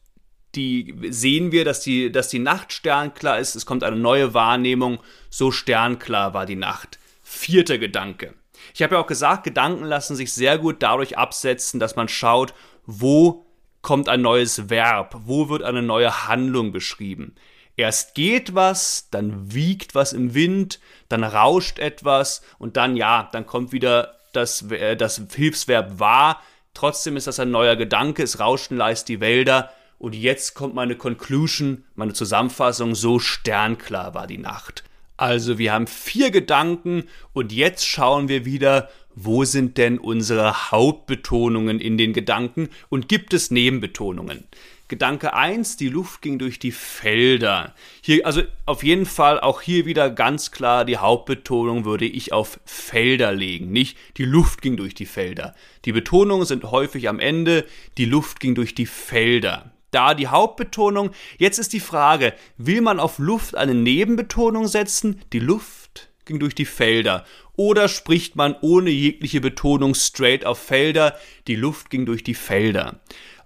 [0.58, 5.00] die, sehen wir, dass die, dass die Nacht sternklar ist, es kommt eine neue Wahrnehmung,
[5.30, 7.00] so sternklar war die Nacht.
[7.24, 8.34] Vierter Gedanke.
[8.74, 12.54] Ich habe ja auch gesagt, Gedanken lassen sich sehr gut dadurch absetzen, dass man schaut,
[12.86, 13.46] wo
[13.82, 17.36] kommt ein neues Verb, wo wird eine neue Handlung beschrieben.
[17.76, 23.46] Erst geht was, dann wiegt was im Wind, dann rauscht etwas und dann ja, dann
[23.46, 26.42] kommt wieder das, äh, das Hilfsverb war.
[26.74, 30.96] Trotzdem ist das ein neuer Gedanke, es rauschten leist die Wälder und jetzt kommt meine
[30.96, 34.84] Conclusion, meine Zusammenfassung, so sternklar war die Nacht.
[35.18, 41.80] Also wir haben vier Gedanken und jetzt schauen wir wieder, wo sind denn unsere Hauptbetonungen
[41.80, 44.44] in den Gedanken und gibt es Nebenbetonungen?
[44.90, 47.74] Gedanke 1, die Luft ging durch die Felder.
[48.02, 52.60] Hier, also auf jeden Fall auch hier wieder ganz klar die Hauptbetonung würde ich auf
[52.64, 55.56] Felder legen, nicht die Luft ging durch die Felder.
[55.84, 57.66] Die Betonungen sind häufig am Ende,
[57.98, 61.12] die Luft ging durch die Felder da die Hauptbetonung.
[61.38, 65.22] Jetzt ist die Frage, will man auf Luft eine Nebenbetonung setzen?
[65.34, 67.26] Die Luft ging durch die Felder.
[67.56, 71.18] Oder spricht man ohne jegliche Betonung straight auf Felder?
[71.48, 73.00] Die Luft ging durch die Felder.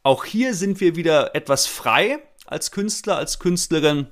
[0.03, 4.07] Auch hier sind wir wieder etwas frei als Künstler, als Künstlerin.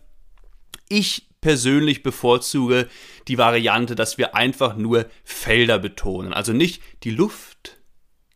[0.87, 2.87] Ich persönlich bevorzuge
[3.27, 6.33] die Variante, dass wir einfach nur Felder betonen.
[6.33, 7.77] Also nicht die Luft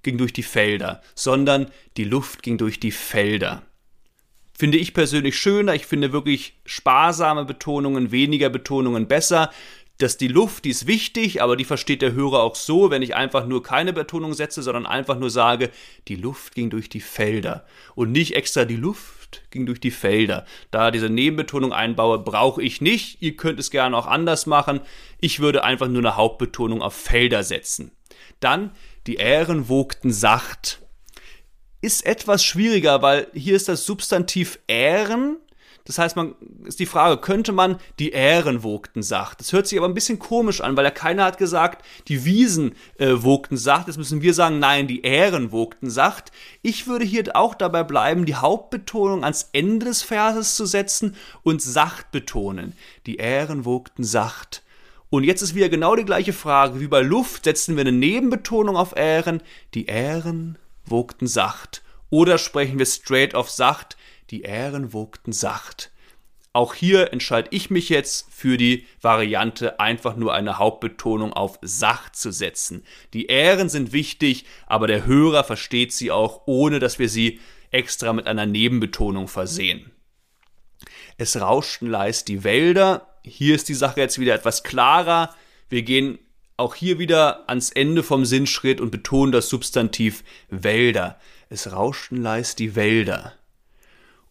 [0.02, 3.64] ging durch die Felder, sondern die Luft ging durch die Felder
[4.58, 5.76] finde ich persönlich schöner.
[5.76, 9.52] Ich finde wirklich sparsame Betonungen, weniger Betonungen besser.
[10.00, 13.16] Dass die Luft, die ist wichtig, aber die versteht der Hörer auch so, wenn ich
[13.16, 15.70] einfach nur keine Betonung setze, sondern einfach nur sage,
[16.08, 20.46] die Luft ging durch die Felder und nicht extra die Luft ging durch die Felder.
[20.72, 23.22] Da diese Nebenbetonung einbaue, brauche ich nicht.
[23.22, 24.82] Ihr könnt es gerne auch anders machen.
[25.22, 27.92] Ich würde einfach nur eine Hauptbetonung auf Felder setzen.
[28.40, 28.72] Dann
[29.06, 30.83] die Ähren wogten sacht
[31.84, 35.36] ist etwas schwieriger, weil hier ist das Substantiv Ähren.
[35.84, 39.42] Das heißt, man ist die Frage, könnte man die Ähren wogten sacht?
[39.42, 42.76] Das hört sich aber ein bisschen komisch an, weil ja keiner hat gesagt, die Wiesen
[43.00, 43.88] äh, wogten sacht.
[43.88, 46.32] Jetzt müssen wir sagen, nein, die Ähren wogten sacht.
[46.62, 51.62] Ich würde hier auch dabei bleiben, die Hauptbetonung ans Ende des Verses zu setzen und
[51.62, 52.78] sacht betonen.
[53.08, 54.64] Die Ähren wogten sacht.
[55.10, 56.80] Und jetzt ist wieder genau die gleiche Frage.
[56.80, 59.44] Wie bei Luft setzen wir eine Nebenbetonung auf Ähren.
[59.74, 61.84] Die Ähren wogten sacht.
[62.10, 63.98] Oder sprechen wir straight auf sacht,
[64.30, 65.92] die Ähren wogten sacht.
[66.56, 72.16] Auch hier entscheide ich mich jetzt für die Variante, einfach nur eine Hauptbetonung auf sacht
[72.16, 72.86] zu setzen.
[73.14, 77.40] Die Ähren sind wichtig, aber der Hörer versteht sie auch, ohne dass wir sie
[77.72, 79.92] extra mit einer Nebenbetonung versehen.
[81.18, 83.08] Es rauschten leis die Wälder.
[83.24, 85.34] Hier ist die Sache jetzt wieder etwas klarer.
[85.70, 86.20] Wir gehen
[86.64, 91.20] auch hier wieder ans Ende vom Sinnschritt und betonen das Substantiv Wälder.
[91.50, 93.34] Es rauschten leis die Wälder.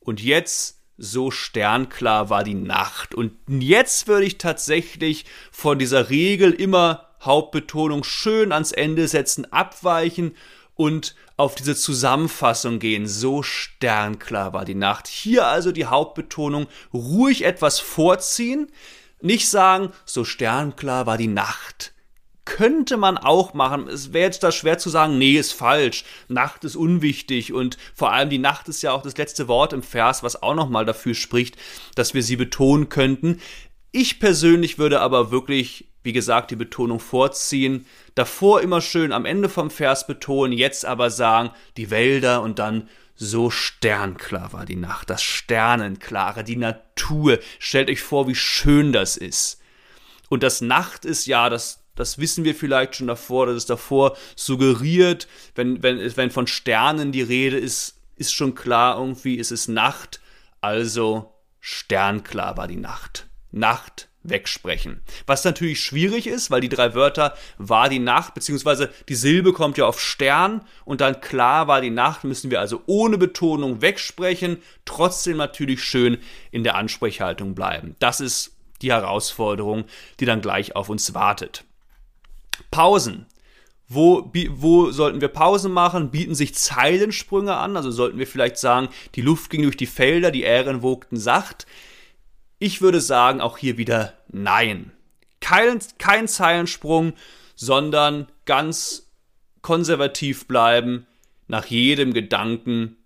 [0.01, 3.15] Und jetzt so sternklar war die Nacht.
[3.15, 10.35] Und jetzt würde ich tatsächlich von dieser Regel immer Hauptbetonung schön ans Ende setzen, abweichen
[10.75, 13.07] und auf diese Zusammenfassung gehen.
[13.07, 15.07] So sternklar war die Nacht.
[15.07, 18.73] Hier also die Hauptbetonung ruhig etwas vorziehen.
[19.21, 21.92] Nicht sagen, so sternklar war die Nacht
[22.45, 23.89] könnte man auch machen.
[23.89, 26.05] Es wäre jetzt da schwer zu sagen, nee, ist falsch.
[26.29, 29.83] Nacht ist unwichtig und vor allem die Nacht ist ja auch das letzte Wort im
[29.83, 31.57] Vers, was auch nochmal dafür spricht,
[31.95, 33.41] dass wir sie betonen könnten.
[33.93, 37.87] Ich persönlich würde aber wirklich, wie gesagt, die Betonung vorziehen.
[38.15, 42.89] Davor immer schön am Ende vom Vers betonen, jetzt aber sagen, die Wälder und dann
[43.15, 47.39] so sternklar war die Nacht, das Sternenklare, die Natur.
[47.59, 49.61] Stellt euch vor, wie schön das ist.
[50.29, 54.17] Und das Nacht ist ja das das wissen wir vielleicht schon davor, das ist davor
[54.37, 59.69] suggeriert, wenn, wenn, wenn von Sternen die Rede ist, ist schon klar irgendwie, ist es
[59.69, 60.21] Nacht,
[60.61, 63.27] also sternklar war die Nacht.
[63.51, 65.03] Nacht wegsprechen.
[65.27, 69.79] Was natürlich schwierig ist, weil die drei Wörter war die Nacht, beziehungsweise die Silbe kommt
[69.79, 74.63] ja auf Stern und dann klar war die Nacht, müssen wir also ohne Betonung wegsprechen,
[74.85, 76.19] trotzdem natürlich schön
[76.51, 77.97] in der Ansprechhaltung bleiben.
[77.99, 79.85] Das ist die Herausforderung,
[80.21, 81.65] die dann gleich auf uns wartet.
[82.71, 83.27] Pausen.
[83.89, 86.11] Wo, wo sollten wir Pausen machen?
[86.11, 87.77] Bieten sich Zeilensprünge an?
[87.77, 91.67] Also sollten wir vielleicht sagen, die Luft ging durch die Felder, die Ähren wogten sacht.
[92.59, 94.93] Ich würde sagen, auch hier wieder nein.
[95.41, 97.13] Kein, kein Zeilensprung,
[97.55, 99.11] sondern ganz
[99.61, 101.07] konservativ bleiben,
[101.49, 102.97] nach jedem Gedanken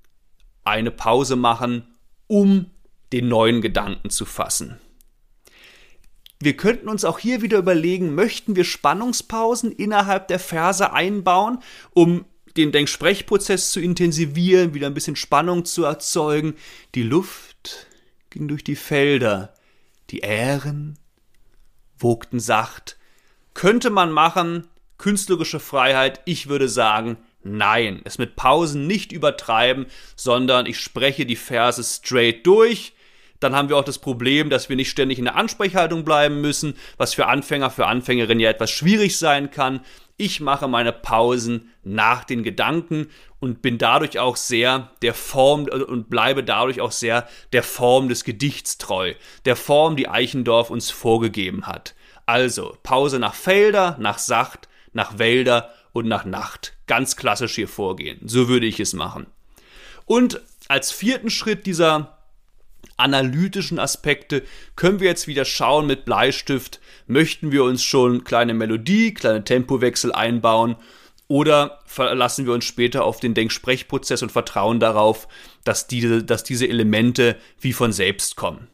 [0.62, 1.86] eine Pause machen,
[2.26, 2.70] um
[3.12, 4.78] den neuen Gedanken zu fassen.
[6.40, 11.60] Wir könnten uns auch hier wieder überlegen, möchten wir Spannungspausen innerhalb der Verse einbauen,
[11.92, 16.54] um den Denksprechprozess zu intensivieren, wieder ein bisschen Spannung zu erzeugen.
[16.94, 17.86] Die Luft
[18.30, 19.54] ging durch die Felder,
[20.10, 20.98] die Ähren
[21.98, 22.98] wogten sacht.
[23.54, 24.68] Könnte man machen,
[24.98, 28.02] künstlerische Freiheit, ich würde sagen, nein.
[28.04, 32.95] Es mit Pausen nicht übertreiben, sondern ich spreche die Verse straight durch
[33.40, 36.74] dann haben wir auch das Problem, dass wir nicht ständig in der Ansprechhaltung bleiben müssen,
[36.96, 39.80] was für Anfänger, für Anfängerinnen ja etwas schwierig sein kann.
[40.16, 45.76] Ich mache meine Pausen nach den Gedanken und bin dadurch auch sehr der Form äh,
[45.76, 50.90] und bleibe dadurch auch sehr der Form des Gedichts treu, der Form, die Eichendorff uns
[50.90, 51.94] vorgegeben hat.
[52.24, 56.72] Also Pause nach Felder, nach Sacht, nach Wälder und nach Nacht.
[56.86, 58.20] Ganz klassisch hier vorgehen.
[58.24, 59.26] So würde ich es machen.
[60.06, 62.15] Und als vierten Schritt dieser
[62.96, 64.42] analytischen Aspekte.
[64.74, 70.12] Können wir jetzt wieder schauen mit Bleistift, möchten wir uns schon kleine Melodie, kleine Tempowechsel
[70.12, 70.76] einbauen?
[71.28, 75.26] Oder verlassen wir uns später auf den Denksprechprozess und vertrauen darauf,
[75.64, 78.68] dass diese, dass diese Elemente wie von selbst kommen.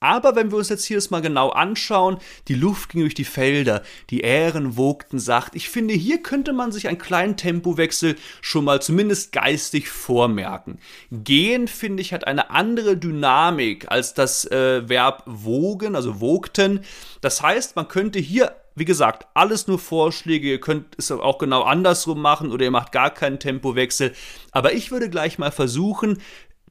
[0.00, 3.24] Aber wenn wir uns jetzt hier das mal genau anschauen, die Luft ging durch die
[3.24, 5.54] Felder, die Ähren wogten sacht.
[5.54, 10.78] Ich finde, hier könnte man sich einen kleinen Tempowechsel schon mal zumindest geistig vormerken.
[11.10, 16.80] Gehen, finde ich, hat eine andere Dynamik als das äh, Verb wogen, also wogten.
[17.22, 20.48] Das heißt, man könnte hier wie gesagt, alles nur Vorschläge.
[20.48, 24.12] Ihr könnt es auch genau andersrum machen oder ihr macht gar keinen Tempowechsel.
[24.52, 26.18] Aber ich würde gleich mal versuchen,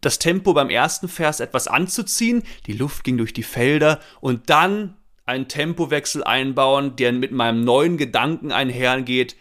[0.01, 4.95] das Tempo beim ersten Vers etwas anzuziehen, die Luft ging durch die Felder und dann
[5.25, 9.35] einen Tempowechsel einbauen, der mit meinem neuen Gedanken einhergeht.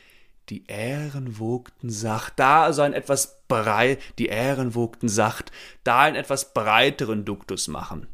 [0.48, 5.52] Die Ähren wogten sacht, da also ein etwas breit, die Ähren wogten sacht,
[5.84, 8.06] da einen etwas breiteren Duktus machen.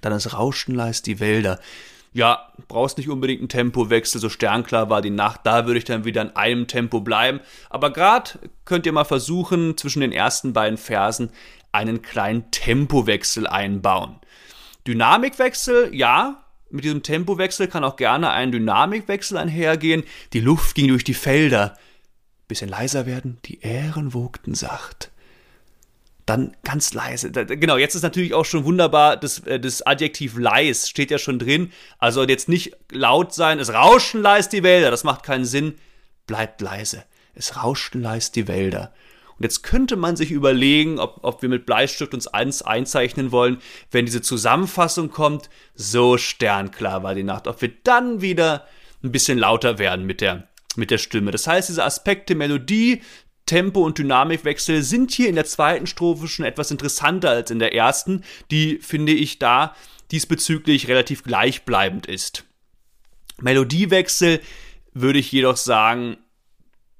[0.00, 1.60] Dann es rauschten leist die Wälder.
[2.12, 6.04] Ja, brauchst nicht unbedingt einen Tempowechsel, so sternklar war die Nacht, da würde ich dann
[6.04, 7.40] wieder in einem Tempo bleiben.
[7.70, 11.30] Aber gerade könnt ihr mal versuchen, zwischen den ersten beiden Versen
[11.72, 14.16] einen kleinen Tempowechsel einbauen.
[14.86, 20.04] Dynamikwechsel, ja, mit diesem Tempowechsel kann auch gerne ein Dynamikwechsel einhergehen.
[20.32, 21.78] Die Luft ging durch die Felder.
[22.48, 25.11] Bisschen leiser werden, die Ähren wogten sacht
[26.32, 27.30] dann ganz leise.
[27.30, 31.38] genau, jetzt ist natürlich auch schon wunderbar, das, äh, das Adjektiv leis steht ja schon
[31.38, 31.72] drin.
[31.98, 35.74] Also jetzt nicht laut sein, es rauschen leis die Wälder, das macht keinen Sinn.
[36.26, 37.04] Bleibt leise.
[37.34, 38.92] Es rauschten leis die Wälder.
[39.36, 43.58] Und jetzt könnte man sich überlegen, ob, ob wir mit Bleistift uns eins einzeichnen wollen,
[43.90, 48.66] wenn diese Zusammenfassung kommt, so sternklar war die Nacht, ob wir dann wieder
[49.02, 51.30] ein bisschen lauter werden mit der, mit der Stimme.
[51.30, 53.02] Das heißt, diese Aspekte Melodie,
[53.46, 57.74] Tempo und Dynamikwechsel sind hier in der zweiten Strophe schon etwas interessanter als in der
[57.74, 59.74] ersten, die, finde ich, da
[60.10, 62.44] diesbezüglich relativ gleichbleibend ist.
[63.40, 64.40] Melodiewechsel
[64.94, 66.18] würde ich jedoch sagen,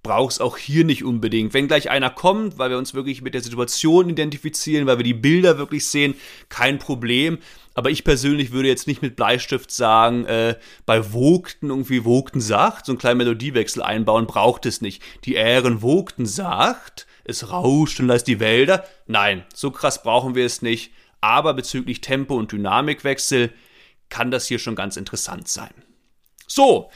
[0.02, 1.54] braucht es auch hier nicht unbedingt.
[1.54, 5.14] Wenn gleich einer kommt, weil wir uns wirklich mit der Situation identifizieren, weil wir die
[5.14, 6.14] Bilder wirklich sehen,
[6.48, 7.38] kein Problem.
[7.74, 12.86] Aber ich persönlich würde jetzt nicht mit Bleistift sagen, äh, bei Wogten irgendwie Wogten sagt,
[12.86, 15.02] so einen kleinen Melodiewechsel einbauen, braucht es nicht.
[15.24, 18.84] Die Ähren Wogten sagt, es rauscht und lässt die Wälder.
[19.06, 20.92] Nein, so krass brauchen wir es nicht.
[21.20, 23.52] Aber bezüglich Tempo und Dynamikwechsel
[24.08, 25.72] kann das hier schon ganz interessant sein.
[26.46, 26.90] So,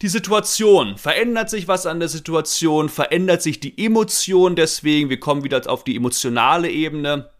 [0.00, 0.96] die Situation.
[0.96, 2.88] Verändert sich was an der Situation?
[2.88, 5.10] Verändert sich die Emotion deswegen?
[5.10, 7.30] Wir kommen wieder auf die emotionale Ebene.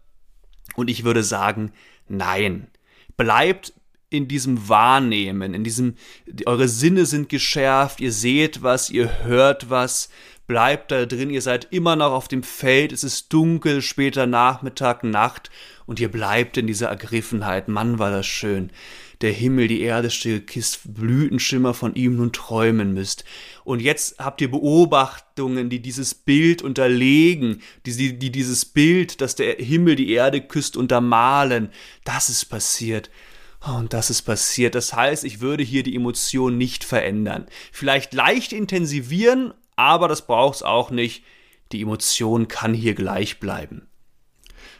[0.75, 1.71] Und ich würde sagen,
[2.09, 2.67] Nein.
[3.17, 3.73] Bleibt
[4.09, 5.95] in diesem Wahrnehmen, in diesem,
[6.45, 10.09] eure Sinne sind geschärft, ihr seht was, ihr hört was,
[10.47, 15.03] bleibt da drin, ihr seid immer noch auf dem Feld, es ist dunkel, später Nachmittag,
[15.03, 15.51] Nacht
[15.85, 17.67] und ihr bleibt in dieser Ergriffenheit.
[17.67, 18.71] Mann, war das schön
[19.21, 23.25] der Himmel, die Erde still Kist, Blütenschimmer von ihm nun träumen müsst.
[23.65, 29.55] Und jetzt habt ihr Beobachtungen, die dieses Bild unterlegen, die, die dieses Bild, dass der
[29.55, 31.69] Himmel die Erde küsst, untermalen.
[32.05, 33.09] Das ist passiert.
[33.59, 34.73] Und das ist passiert.
[34.73, 37.45] Das heißt, ich würde hier die Emotion nicht verändern.
[37.73, 41.23] Vielleicht leicht intensivieren, aber das braucht es auch nicht.
[41.73, 43.88] Die Emotion kann hier gleich bleiben.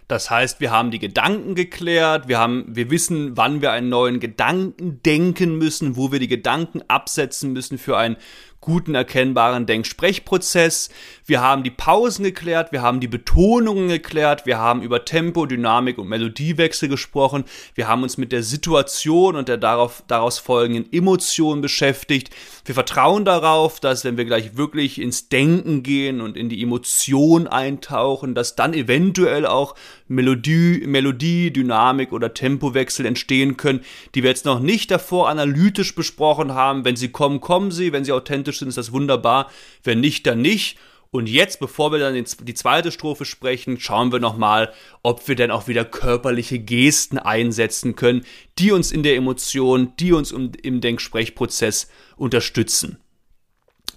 [0.09, 4.19] Das heißt, wir haben die Gedanken geklärt, wir haben, wir wissen, wann wir einen neuen
[4.19, 8.17] Gedanken denken müssen, wo wir die Gedanken absetzen müssen für ein
[8.61, 10.89] guten erkennbaren Denksprechprozess.
[11.25, 15.97] Wir haben die Pausen geklärt, wir haben die Betonungen geklärt, wir haben über Tempo, Dynamik
[15.97, 17.45] und Melodiewechsel gesprochen,
[17.75, 22.31] wir haben uns mit der Situation und der darauf, daraus folgenden Emotionen beschäftigt.
[22.65, 27.47] Wir vertrauen darauf, dass wenn wir gleich wirklich ins Denken gehen und in die Emotion
[27.47, 29.75] eintauchen, dass dann eventuell auch
[30.07, 33.81] Melodie, Melodie, Dynamik oder Tempowechsel entstehen können,
[34.15, 36.83] die wir jetzt noch nicht davor analytisch besprochen haben.
[36.83, 37.93] Wenn sie kommen, kommen sie.
[37.93, 39.49] Wenn sie authentisch sind, ist das wunderbar.
[39.83, 40.77] Wenn nicht, dann nicht.
[41.11, 44.71] Und jetzt, bevor wir dann die zweite Strophe sprechen, schauen wir nochmal,
[45.01, 48.25] ob wir denn auch wieder körperliche Gesten einsetzen können,
[48.59, 52.99] die uns in der Emotion, die uns im Denksprechprozess unterstützen.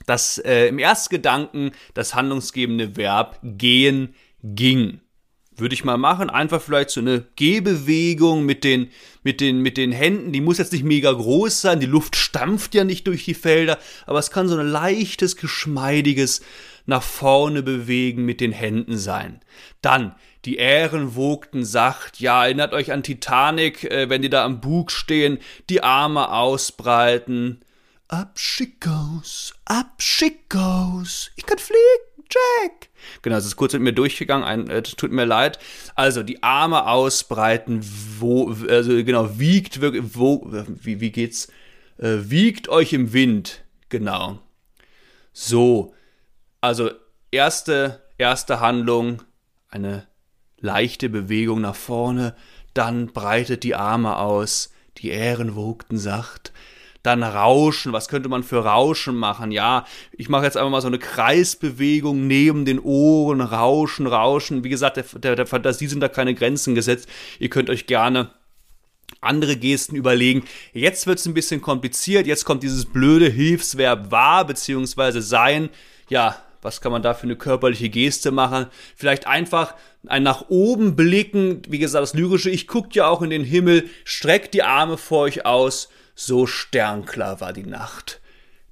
[0.07, 5.01] Das äh, im ersten Gedanken das handlungsgebende Verb gehen ging
[5.63, 6.29] würde ich mal machen.
[6.29, 8.91] Einfach vielleicht so eine Gehbewegung mit den,
[9.23, 10.33] mit, den, mit den Händen.
[10.33, 11.81] Die muss jetzt nicht mega groß sein.
[11.81, 13.79] Die Luft stampft ja nicht durch die Felder.
[14.07, 16.43] Aber es kann so ein leichtes, geschmeidiges
[16.85, 19.41] nach vorne bewegen mit den Händen sein.
[19.81, 22.21] Dann die Ähren wogten sacht.
[22.21, 25.39] Ja, erinnert euch an Titanic, äh, wenn die da am Bug stehen,
[25.71, 27.61] die Arme ausbreiten.
[28.09, 32.12] Ab Schickos, ab Schickos, ich kann fliegen.
[32.33, 32.89] Jack!
[33.23, 35.59] Genau, es ist kurz mit mir durchgegangen, ein, äh, tut mir leid.
[35.95, 37.85] Also die Arme ausbreiten,
[38.19, 39.81] wo, also genau, wiegt,
[40.15, 41.49] wo, wie, wie geht's?
[41.99, 44.39] Äh, wiegt euch im Wind, genau.
[45.33, 45.95] So,
[46.61, 46.91] also
[47.31, 49.23] erste, erste Handlung,
[49.69, 50.07] eine
[50.59, 52.35] leichte Bewegung nach vorne,
[52.75, 56.53] dann breitet die Arme aus, die Ähren wogten sacht,
[57.03, 57.93] dann Rauschen.
[57.93, 59.51] Was könnte man für Rauschen machen?
[59.51, 63.41] Ja, ich mache jetzt einfach mal so eine Kreisbewegung neben den Ohren.
[63.41, 64.65] Rauschen, Rauschen.
[64.65, 67.09] Wie gesagt, der, der, der Fantasie sind da keine Grenzen gesetzt.
[67.39, 68.31] Ihr könnt euch gerne
[69.21, 70.45] andere Gesten überlegen.
[70.73, 72.27] Jetzt wird es ein bisschen kompliziert.
[72.27, 75.21] Jetzt kommt dieses blöde Hilfsverb war bzw.
[75.21, 75.71] sein.
[76.09, 78.67] Ja, was kann man da für eine körperliche Geste machen?
[78.97, 79.75] Vielleicht einfach
[80.07, 81.63] ein nach oben blicken.
[81.69, 83.89] Wie gesagt, das lyrische Ich guckt ja auch in den Himmel.
[84.05, 88.21] Streckt die Arme vor euch aus so sternklar war die Nacht.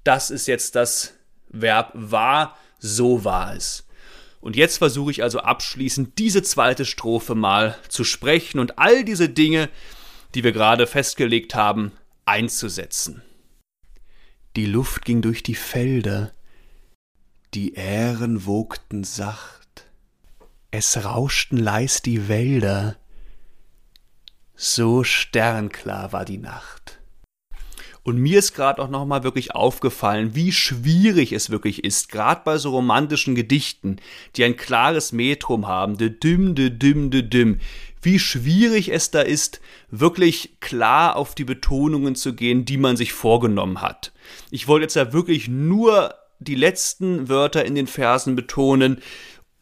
[0.04, 1.14] Das ist jetzt das
[1.48, 3.86] Verb war, so war es.
[4.40, 9.28] Und jetzt versuche ich also abschließend diese zweite Strophe mal zu sprechen und all diese
[9.28, 9.68] Dinge,
[10.34, 11.92] die wir gerade festgelegt haben,
[12.24, 13.22] einzusetzen.
[14.56, 16.32] Die Luft ging durch die Felder,
[17.54, 19.86] die Ähren wogten sacht,
[20.70, 22.96] es rauschten leis die Wälder,
[24.54, 26.79] so sternklar war die Nacht.
[28.02, 32.56] Und mir ist gerade auch nochmal wirklich aufgefallen, wie schwierig es wirklich ist, gerade bei
[32.56, 33.96] so romantischen Gedichten,
[34.36, 37.60] die ein klares Metrum haben, de düm, de düm, de düm,
[38.02, 43.12] wie schwierig es da ist, wirklich klar auf die Betonungen zu gehen, die man sich
[43.12, 44.12] vorgenommen hat.
[44.50, 49.02] Ich wollte jetzt ja wirklich nur die letzten Wörter in den Versen betonen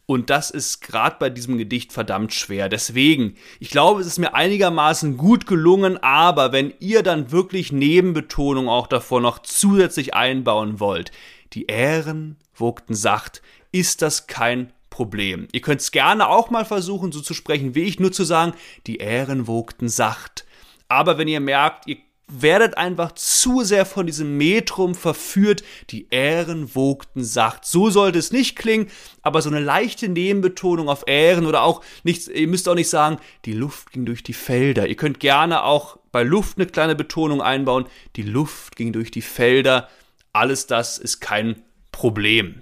[0.09, 2.67] und das ist gerade bei diesem Gedicht verdammt schwer.
[2.67, 8.69] Deswegen, ich glaube, es ist mir einigermaßen gut gelungen, aber wenn ihr dann wirklich Nebenbetonung
[8.69, 11.11] auch davor noch zusätzlich einbauen wollt,
[11.53, 15.47] die Ähren wogten sacht, ist das kein Problem.
[15.51, 18.53] Ihr könnt es gerne auch mal versuchen, so zu sprechen wie ich, nur zu sagen,
[18.87, 20.43] die Ähren wogten sacht.
[20.87, 21.97] Aber wenn ihr merkt, ihr
[22.29, 27.65] werdet einfach zu sehr von diesem Metrum verführt, die Ähren wogten sacht.
[27.65, 28.87] So sollte es nicht klingen,
[29.21, 33.17] aber so eine leichte Nebenbetonung auf Ähren oder auch nicht, ihr müsst auch nicht sagen,
[33.45, 34.87] die Luft ging durch die Felder.
[34.87, 39.21] Ihr könnt gerne auch bei Luft eine kleine Betonung einbauen, die Luft ging durch die
[39.21, 39.89] Felder.
[40.31, 41.61] Alles das ist kein
[41.91, 42.61] Problem.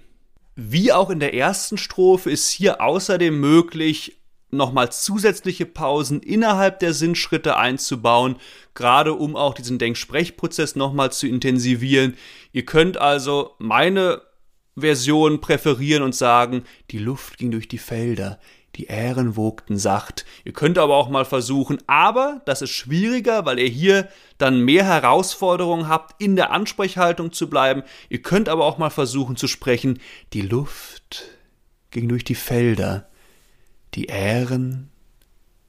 [0.56, 4.18] Wie auch in der ersten Strophe ist hier außerdem möglich,
[4.50, 8.38] nochmal zusätzliche Pausen innerhalb der Sinnschritte einzubauen,
[8.74, 12.16] gerade um auch diesen Denksprechprozess nochmal zu intensivieren.
[12.52, 14.22] Ihr könnt also meine
[14.78, 18.40] Version präferieren und sagen, die Luft ging durch die Felder,
[18.76, 20.26] die Ähren wogten sacht.
[20.46, 24.86] Ihr könnt aber auch mal versuchen, aber das ist schwieriger, weil ihr hier dann mehr
[24.86, 27.82] Herausforderungen habt, in der Ansprechhaltung zu bleiben.
[28.10, 30.00] Ihr könnt aber auch mal versuchen zu sprechen,
[30.34, 31.24] die Luft
[31.90, 33.10] ging durch die Felder,
[33.94, 34.90] die Ähren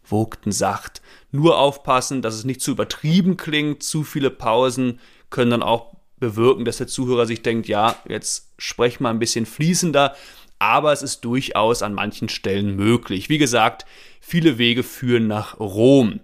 [0.05, 1.03] wogten sacht.
[1.31, 3.83] Nur aufpassen, dass es nicht zu übertrieben klingt.
[3.83, 5.01] Zu viele Pausen
[5.31, 9.47] können dann auch bewirken, dass der Zuhörer sich denkt, ja, jetzt sprech mal ein bisschen
[9.47, 10.17] fließender.
[10.59, 13.29] Aber es ist durchaus an manchen Stellen möglich.
[13.29, 13.87] Wie gesagt,
[14.21, 16.21] viele Wege führen nach Rom.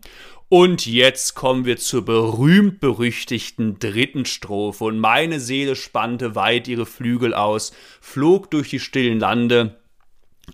[0.49, 4.85] Und jetzt kommen wir zur berühmt-berüchtigten dritten Strophe.
[4.85, 9.79] Und meine Seele spannte weit ihre Flügel aus, flog durch die stillen Lande,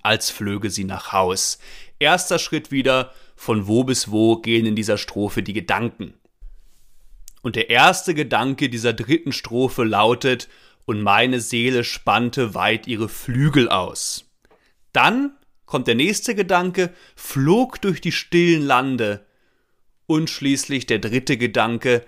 [0.03, 1.59] als flöge sie nach Haus.
[1.99, 6.15] Erster Schritt wieder, von wo bis wo gehen in dieser Strophe die Gedanken.
[7.43, 10.49] Und der erste Gedanke dieser dritten Strophe lautet,
[10.87, 14.25] und meine Seele spannte weit ihre Flügel aus.
[14.93, 19.25] Dann kommt der nächste Gedanke, flog durch die stillen Lande.
[20.07, 22.05] Und schließlich der dritte Gedanke,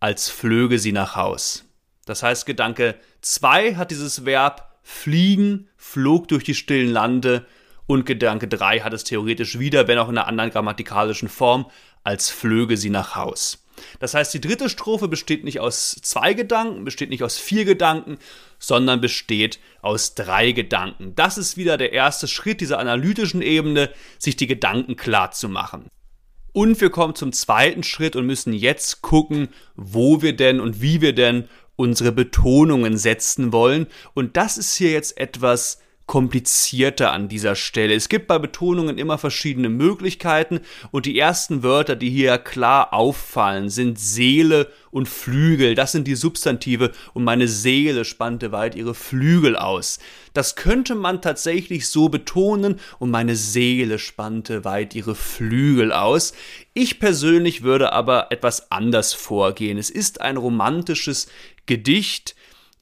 [0.00, 1.64] als flöge sie nach Haus.
[2.04, 7.44] Das heißt, Gedanke 2 hat dieses Verb fliegen, flog durch die stillen Lande
[7.88, 11.66] und Gedanke 3 hat es theoretisch wieder, wenn auch in einer anderen grammatikalischen Form,
[12.04, 13.66] als flöge sie nach Haus.
[13.98, 18.18] Das heißt, die dritte Strophe besteht nicht aus zwei Gedanken, besteht nicht aus vier Gedanken,
[18.60, 21.16] sondern besteht aus drei Gedanken.
[21.16, 25.88] Das ist wieder der erste Schritt dieser analytischen Ebene, sich die Gedanken klar zu machen.
[26.52, 31.00] Und wir kommen zum zweiten Schritt und müssen jetzt gucken, wo wir denn und wie
[31.00, 33.86] wir denn unsere Betonungen setzen wollen.
[34.14, 37.94] Und das ist hier jetzt etwas komplizierter an dieser Stelle.
[37.94, 40.60] Es gibt bei Betonungen immer verschiedene Möglichkeiten
[40.92, 45.74] und die ersten Wörter, die hier klar auffallen, sind Seele und Flügel.
[45.74, 49.98] Das sind die Substantive und meine Seele spannte weit ihre Flügel aus.
[50.32, 56.34] Das könnte man tatsächlich so betonen und meine Seele spannte weit ihre Flügel aus.
[56.72, 59.76] Ich persönlich würde aber etwas anders vorgehen.
[59.76, 61.26] Es ist ein romantisches
[61.66, 62.34] Gedicht,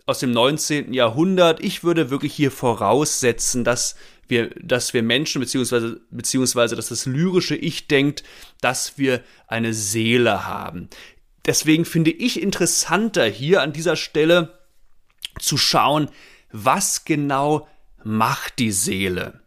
[0.06, 0.92] aus dem 19.
[0.92, 1.62] Jahrhundert.
[1.62, 3.96] Ich würde wirklich hier voraussetzen, dass
[4.28, 8.22] wir, dass wir Menschen, beziehungsweise, beziehungsweise, dass das lyrische Ich denkt,
[8.60, 10.88] dass wir eine Seele haben.
[11.46, 14.58] Deswegen finde ich interessanter hier an dieser Stelle
[15.38, 16.10] zu schauen,
[16.52, 17.68] was genau
[18.02, 19.40] macht die Seele.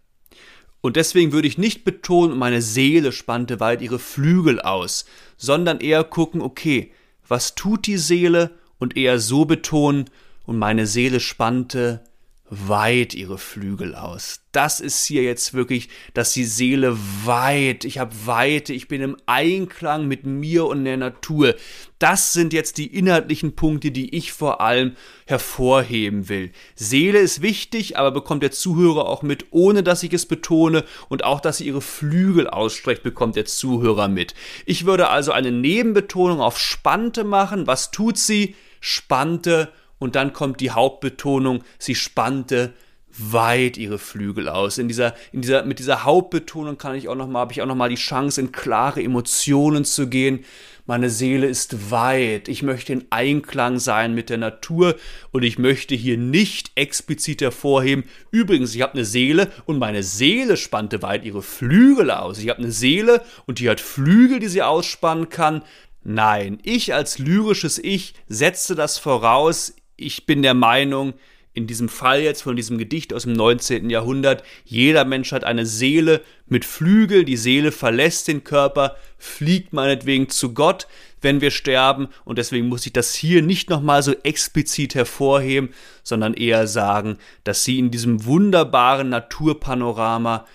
[0.82, 5.06] Und deswegen würde ich nicht betonen, meine Seele spannte weit ihre Flügel aus,
[5.38, 6.94] sondern eher gucken, okay,
[7.28, 10.06] was tut die Seele und eher so betonen,
[10.46, 12.02] und meine Seele spannte
[12.50, 14.42] weit ihre Flügel aus.
[14.54, 19.18] Das ist hier jetzt wirklich, dass die Seele weit, ich habe Weite, ich bin im
[19.26, 21.56] Einklang mit mir und der Natur.
[22.00, 24.96] Das sind jetzt die inhaltlichen Punkte, die ich vor allem
[25.26, 26.52] hervorheben will.
[26.76, 31.24] Seele ist wichtig, aber bekommt der Zuhörer auch mit, ohne dass ich es betone und
[31.26, 34.34] auch, dass sie ihre Flügel ausstreckt, bekommt der Zuhörer mit.
[34.66, 37.68] Ich würde also eine Nebenbetonung auf spannte machen.
[37.68, 38.56] Was tut sie?
[38.80, 42.74] Spannte und dann kommt die Hauptbetonung, sie spannte
[43.18, 44.78] weit ihre Flügel aus.
[44.78, 47.68] In dieser, in dieser, mit dieser Hauptbetonung kann ich auch noch mal, habe ich auch
[47.68, 50.46] noch mal die Chance, in klare Emotionen zu gehen.
[50.86, 52.48] Meine Seele ist weit.
[52.48, 54.96] Ich möchte in Einklang sein mit der Natur
[55.32, 58.06] und ich möchte hier nicht explizit hervorheben.
[58.32, 62.40] Übrigens, ich habe eine Seele und meine Seele spannte weit ihre Flügel aus.
[62.40, 65.64] Ich habe eine Seele und die hat Flügel, die sie ausspannen kann.
[66.04, 71.14] Nein, ich als lyrisches Ich setze das voraus ich bin der Meinung,
[71.54, 73.90] in diesem Fall jetzt von diesem Gedicht aus dem 19.
[73.90, 80.30] Jahrhundert, jeder Mensch hat eine Seele mit Flügel, die Seele verlässt den Körper, fliegt meinetwegen
[80.30, 80.86] zu Gott,
[81.20, 85.70] wenn wir sterben und deswegen muss ich das hier nicht nochmal so explizit hervorheben,
[86.04, 90.46] sondern eher sagen, dass sie in diesem wunderbaren Naturpanorama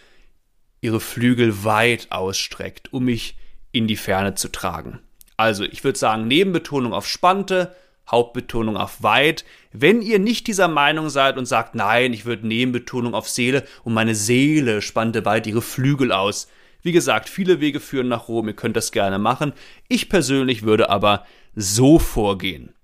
[0.81, 3.37] ihre Flügel weit ausstreckt, um mich
[3.73, 5.01] in die Ferne zu tragen.
[5.37, 7.75] Also ich würde sagen, Nebenbetonung auf Spannte,
[8.13, 9.45] Hauptbetonung auf weit.
[9.73, 13.95] Wenn ihr nicht dieser Meinung seid und sagt, nein, ich würde Nebenbetonung auf Seele und
[13.95, 16.49] meine Seele spannte weit ihre Flügel aus.
[16.83, 19.53] Wie gesagt, viele Wege führen nach Rom, ihr könnt das gerne machen.
[19.89, 22.75] Ich persönlich würde aber so vorgehen.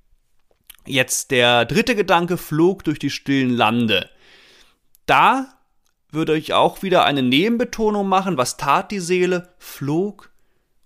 [0.86, 4.08] Jetzt der dritte Gedanke flog durch die stillen Lande.
[5.06, 5.58] Da
[6.10, 8.38] würde ich auch wieder eine Nebenbetonung machen.
[8.38, 9.52] Was tat die Seele?
[9.58, 10.30] Flog.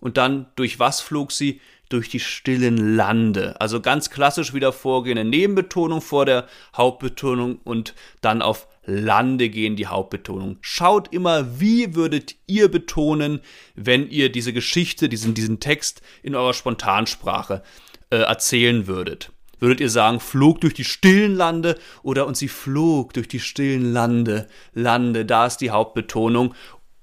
[0.00, 1.60] Und dann durch was flog sie?
[1.92, 3.60] Durch die stillen Lande.
[3.60, 9.76] Also ganz klassisch wieder vorgehen, eine Nebenbetonung vor der Hauptbetonung und dann auf Lande gehen
[9.76, 10.56] die Hauptbetonung.
[10.60, 13.40] Schaut immer, wie würdet ihr betonen,
[13.74, 17.62] wenn ihr diese Geschichte, diesen, diesen Text in eurer Spontansprache
[18.10, 19.30] äh, erzählen würdet.
[19.60, 23.92] Würdet ihr sagen, flog durch die stillen Lande oder und sie flog durch die stillen
[23.92, 26.54] Lande, Lande, da ist die Hauptbetonung.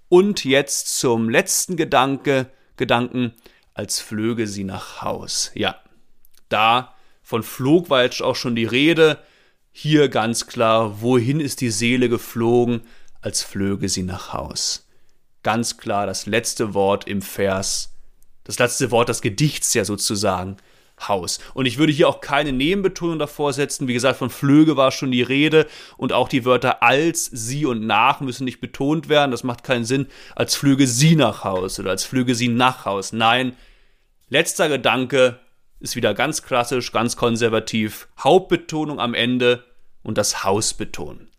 [0.10, 3.34] Und jetzt zum letzten Gedanke, Gedanken,
[3.80, 5.52] als flöge sie nach Haus.
[5.56, 5.78] Ja,
[6.50, 9.20] da von flog war jetzt auch schon die Rede.
[9.72, 12.82] Hier ganz klar, wohin ist die Seele geflogen,
[13.22, 14.86] als flöge sie nach Haus.
[15.44, 17.94] Ganz klar das letzte Wort im Vers,
[18.44, 20.58] das letzte Wort des Gedichts ja sozusagen,
[21.08, 21.40] Haus.
[21.54, 23.88] Und ich würde hier auch keine Nebenbetonung davor setzen.
[23.88, 25.68] Wie gesagt, von Flöge war schon die Rede
[25.98, 29.32] und auch die Wörter als, sie und nach müssen nicht betont werden.
[29.32, 33.14] Das macht keinen Sinn, als flöge sie nach Haus oder als flöge sie nach Haus.
[33.14, 33.56] Nein,
[34.30, 35.40] Letzter Gedanke
[35.80, 38.08] ist wieder ganz klassisch, ganz konservativ.
[38.20, 39.64] Hauptbetonung am Ende
[40.04, 41.30] und das Haus betonen.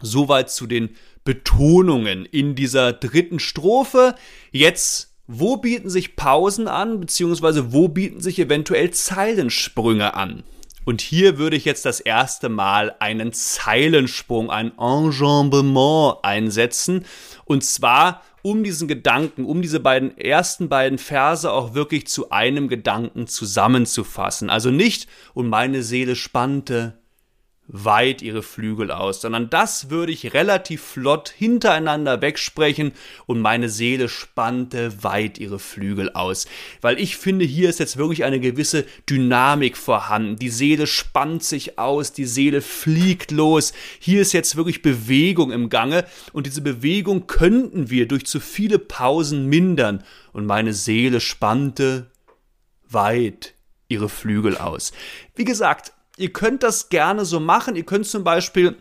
[0.00, 4.14] Soweit zu den Betonungen in dieser dritten Strophe.
[4.50, 10.42] Jetzt, wo bieten sich Pausen an, beziehungsweise wo bieten sich eventuell Zeilensprünge an?
[10.86, 17.06] Und hier würde ich jetzt das erste Mal einen Zeilensprung, ein Enjambement einsetzen.
[17.46, 22.68] Und zwar um diesen Gedanken, um diese beiden ersten beiden Verse auch wirklich zu einem
[22.68, 24.50] Gedanken zusammenzufassen.
[24.50, 26.98] Also nicht, und meine Seele spannte
[27.66, 32.92] weit ihre Flügel aus, sondern das würde ich relativ flott hintereinander wegsprechen
[33.26, 36.46] und meine Seele spannte weit ihre Flügel aus.
[36.82, 40.36] Weil ich finde, hier ist jetzt wirklich eine gewisse Dynamik vorhanden.
[40.36, 43.72] Die Seele spannt sich aus, die Seele fliegt los.
[43.98, 48.78] Hier ist jetzt wirklich Bewegung im Gange und diese Bewegung könnten wir durch zu viele
[48.78, 52.10] Pausen mindern und meine Seele spannte
[52.88, 53.54] weit
[53.88, 54.92] ihre Flügel aus.
[55.34, 57.76] Wie gesagt, ihr könnt das gerne so machen.
[57.76, 58.76] Ihr könnt zum Beispiel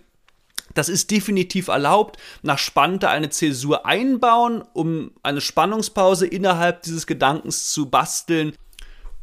[0.73, 7.71] das ist definitiv erlaubt, nach Spannte eine Zäsur einbauen, um eine Spannungspause innerhalb dieses Gedankens
[7.71, 8.53] zu basteln.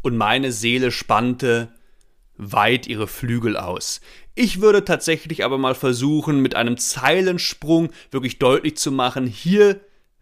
[0.02, 1.72] Und meine Seele spannte
[2.36, 4.00] weit ihre Flügel aus.
[4.34, 9.80] Ich würde tatsächlich aber mal versuchen, mit einem Zeilensprung wirklich deutlich zu machen, hier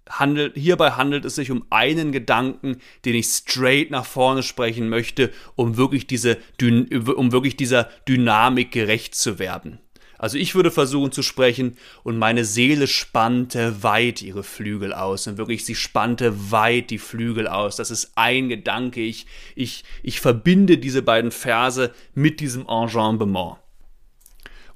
[0.08, 5.30] handelt, hierbei handelt es sich um einen Gedanken, den ich straight nach vorne sprechen möchte,
[5.56, 9.80] um wirklich, diese, um wirklich dieser Dynamik gerecht zu werden.
[10.18, 15.38] Also ich würde versuchen zu sprechen und meine Seele spannte weit ihre Flügel aus und
[15.38, 17.76] wirklich sie spannte weit die Flügel aus.
[17.76, 19.00] Das ist ein Gedanke.
[19.00, 23.58] Ich, ich, ich verbinde diese beiden Verse mit diesem Enjambement.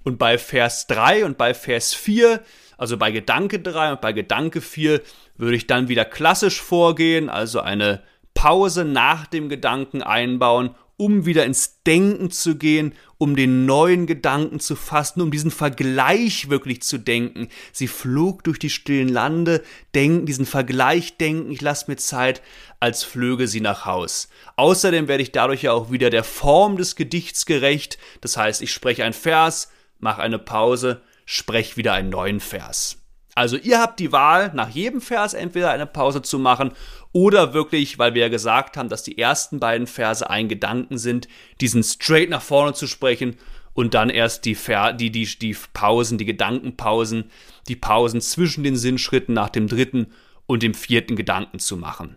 [0.05, 2.41] Und bei Vers 3 und bei Vers 4
[2.83, 5.03] also bei Gedanke 3 und bei Gedanke 4
[5.37, 8.03] würde ich dann wieder klassisch vorgehen, also eine
[8.35, 14.59] Pause nach dem Gedanken einbauen, um wieder ins Denken zu gehen, um den neuen Gedanken
[14.59, 17.47] zu fassen, um diesen Vergleich wirklich zu denken.
[17.71, 19.63] Sie flog durch die stillen Lande,
[19.95, 22.43] denken, diesen Vergleich denken, ich lasse mir Zeit,
[22.81, 24.29] als flöge sie nach Haus.
[24.57, 28.73] Außerdem werde ich dadurch ja auch wieder der Form des Gedichts gerecht, das heißt, ich
[28.73, 29.71] spreche ein Vers,
[30.01, 32.99] mache eine Pause, sprech wieder einen neuen Vers.
[33.35, 36.73] Also ihr habt die Wahl, nach jedem Vers entweder eine Pause zu machen
[37.13, 41.29] oder wirklich, weil wir ja gesagt haben, dass die ersten beiden Verse ein Gedanken sind,
[41.61, 43.37] diesen straight nach vorne zu sprechen
[43.73, 47.31] und dann erst die, Ver die, die, die Pausen, die Gedankenpausen,
[47.69, 50.13] die Pausen zwischen den Sinnschritten nach dem dritten
[50.47, 52.17] und dem vierten Gedanken zu machen.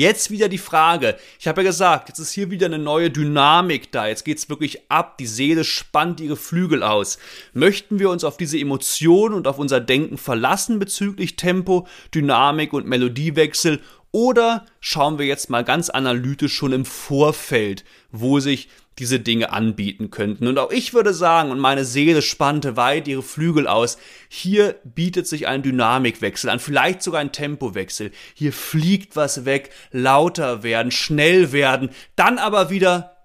[0.00, 1.18] Jetzt wieder die Frage.
[1.38, 4.06] Ich habe ja gesagt, jetzt ist hier wieder eine neue Dynamik da.
[4.06, 5.18] Jetzt geht es wirklich ab.
[5.18, 7.18] Die Seele spannt ihre Flügel aus.
[7.52, 12.86] Möchten wir uns auf diese Emotionen und auf unser Denken verlassen bezüglich Tempo, Dynamik und
[12.86, 13.80] Melodiewechsel
[14.10, 18.70] oder schauen wir jetzt mal ganz analytisch schon im Vorfeld, wo sich
[19.00, 20.46] diese Dinge anbieten könnten.
[20.46, 23.96] Und auch ich würde sagen, und meine Seele spannte weit ihre Flügel aus,
[24.28, 28.12] hier bietet sich ein Dynamikwechsel an, vielleicht sogar ein Tempowechsel.
[28.34, 33.16] Hier fliegt was weg, lauter werden, schnell werden, dann aber wieder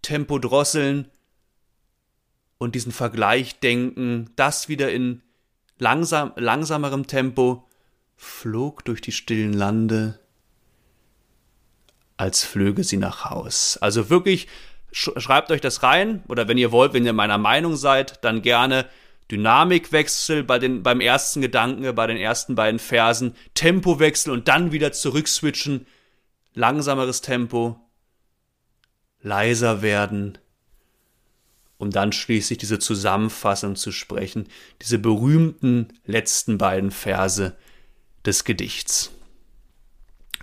[0.00, 1.10] Tempo drosseln
[2.56, 5.20] und diesen Vergleich denken, das wieder in
[5.78, 7.68] langsam, langsamerem Tempo
[8.16, 10.18] flog durch die stillen Lande,
[12.16, 13.76] als flöge sie nach Haus.
[13.76, 14.48] Also wirklich
[14.90, 18.86] Schreibt euch das rein oder wenn ihr wollt, wenn ihr meiner Meinung seid, dann gerne
[19.30, 24.92] Dynamikwechsel bei den, beim ersten Gedanken, bei den ersten beiden Versen, Tempowechsel und dann wieder
[24.92, 25.86] zurückswitchen,
[26.54, 27.78] langsameres Tempo,
[29.20, 30.38] leiser werden,
[31.76, 34.48] um dann schließlich diese Zusammenfassung zu sprechen,
[34.80, 37.56] diese berühmten letzten beiden Verse
[38.24, 39.12] des Gedichts.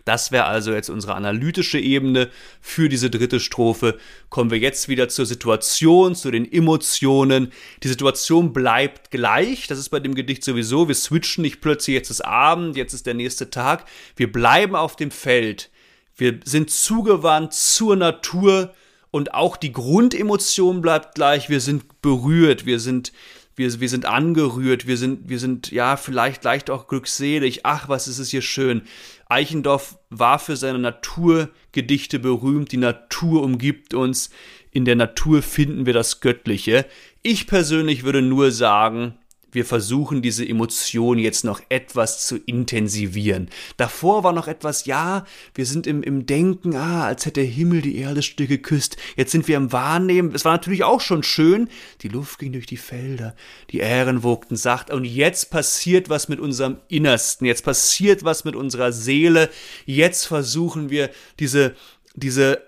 [0.06, 2.30] Das wäre also jetzt unsere analytische Ebene
[2.62, 3.98] für diese dritte Strophe.
[4.30, 7.52] Kommen wir jetzt wieder zur Situation, zu den Emotionen.
[7.82, 9.66] Die Situation bleibt gleich.
[9.66, 10.88] Das ist bei dem Gedicht sowieso.
[10.88, 13.86] Wir switchen nicht plötzlich, jetzt ist Abend, jetzt ist der nächste Tag.
[14.16, 15.72] Wir bleiben auf dem Feld.
[16.16, 18.76] Wir sind zugewandt zur Natur
[19.10, 21.50] und auch die Grundemotion bleibt gleich.
[21.50, 23.12] Wir sind berührt, wir sind
[23.56, 27.62] wir, wir sind angerührt, wir sind, wir sind ja vielleicht leicht auch glückselig.
[27.64, 28.82] Ach, was ist es hier schön.
[29.26, 32.72] Eichendorff war für seine Naturgedichte berühmt.
[32.72, 34.30] Die Natur umgibt uns.
[34.72, 36.86] In der Natur finden wir das Göttliche.
[37.22, 39.18] Ich persönlich würde nur sagen,
[39.56, 43.50] wir versuchen diese Emotion jetzt noch etwas zu intensivieren.
[43.78, 47.82] Davor war noch etwas, ja, wir sind im, im Denken, ah, als hätte der Himmel
[47.82, 48.98] die Erde still geküsst.
[49.16, 50.34] Jetzt sind wir im Wahrnehmen.
[50.36, 51.70] Es war natürlich auch schon schön.
[52.02, 53.36] Die Luft ging durch die Felder,
[53.72, 54.92] die Ähren wogten sacht.
[54.92, 57.48] Und jetzt passiert was mit unserem Innersten.
[57.48, 59.50] Jetzt passiert was mit unserer Seele.
[59.86, 61.76] Jetzt versuchen wir diese,
[62.16, 62.62] diese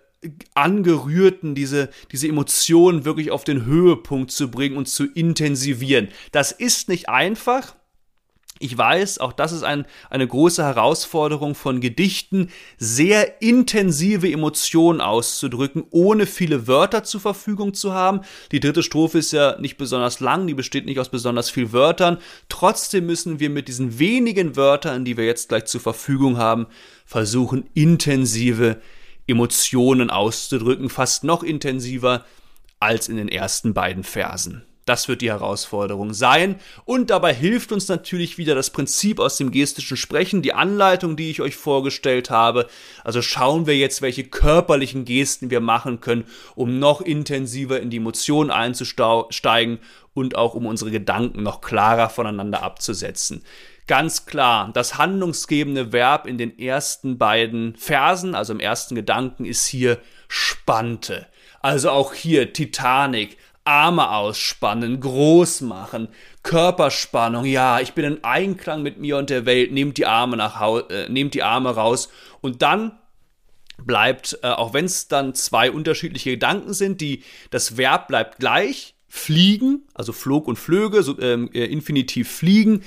[0.55, 6.09] angerührten, diese, diese Emotionen wirklich auf den Höhepunkt zu bringen und zu intensivieren.
[6.31, 7.75] Das ist nicht einfach.
[8.59, 12.49] Ich weiß, auch das ist ein, eine große Herausforderung von Gedichten,
[12.79, 18.21] sehr intensive Emotionen auszudrücken, ohne viele Wörter zur Verfügung zu haben.
[18.51, 22.17] Die dritte Strophe ist ja nicht besonders lang, die besteht nicht aus besonders vielen Wörtern.
[22.49, 26.65] Trotzdem müssen wir mit diesen wenigen Wörtern, die wir jetzt gleich zur Verfügung haben,
[27.05, 28.96] versuchen, intensive Emotionen
[30.09, 32.25] auszudrücken, fast noch intensiver
[32.79, 34.63] als in den ersten beiden Versen.
[34.87, 36.55] Das wird die Herausforderung sein.
[36.85, 41.29] Und dabei hilft uns natürlich wieder das Prinzip aus dem gestischen Sprechen, die Anleitung, die
[41.29, 42.67] ich euch vorgestellt habe.
[43.03, 46.23] Also schauen wir jetzt, welche körperlichen Gesten wir machen können,
[46.55, 49.79] um noch intensiver in die Emotionen einzusteigen
[50.13, 53.43] und auch um unsere Gedanken noch klarer voneinander abzusetzen.
[53.87, 59.65] Ganz klar, das handlungsgebende Verb in den ersten beiden Versen, also im ersten Gedanken, ist
[59.65, 61.25] hier spannte.
[61.61, 66.09] Also auch hier Titanic, Arme ausspannen, groß machen,
[66.43, 70.61] Körperspannung, ja, ich bin in Einklang mit mir und der Welt, nehmt die Arme nach
[70.89, 72.09] äh, nehmt die Arme raus.
[72.41, 72.91] Und dann
[73.77, 78.95] bleibt, äh, auch wenn es dann zwei unterschiedliche Gedanken sind, die, das Verb bleibt gleich,
[79.07, 82.83] fliegen, also flog und flöge, so, ähm, äh, Infinitiv fliegen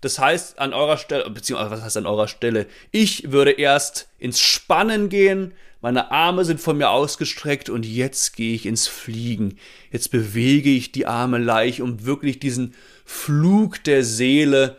[0.00, 2.66] das heißt, an eurer Stelle, beziehungsweise was heißt an eurer Stelle?
[2.90, 8.54] Ich würde erst ins Spannen gehen, meine Arme sind von mir ausgestreckt und jetzt gehe
[8.54, 9.58] ich ins Fliegen.
[9.92, 12.74] Jetzt bewege ich die Arme leicht, um wirklich diesen
[13.04, 14.78] Flug der Seele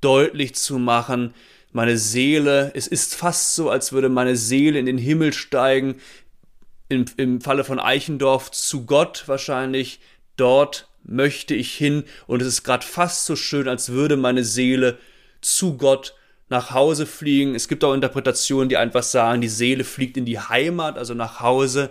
[0.00, 1.34] deutlich zu machen.
[1.72, 5.96] Meine Seele, es ist fast so, als würde meine Seele in den Himmel steigen.
[6.88, 10.00] Im, im Falle von Eichendorf zu Gott wahrscheinlich,
[10.36, 14.98] dort möchte ich hin und es ist gerade fast so schön, als würde meine Seele
[15.40, 16.14] zu Gott
[16.48, 17.54] nach Hause fliegen.
[17.54, 21.40] Es gibt auch Interpretationen, die einfach sagen, die Seele fliegt in die Heimat, also nach
[21.40, 21.90] Hause.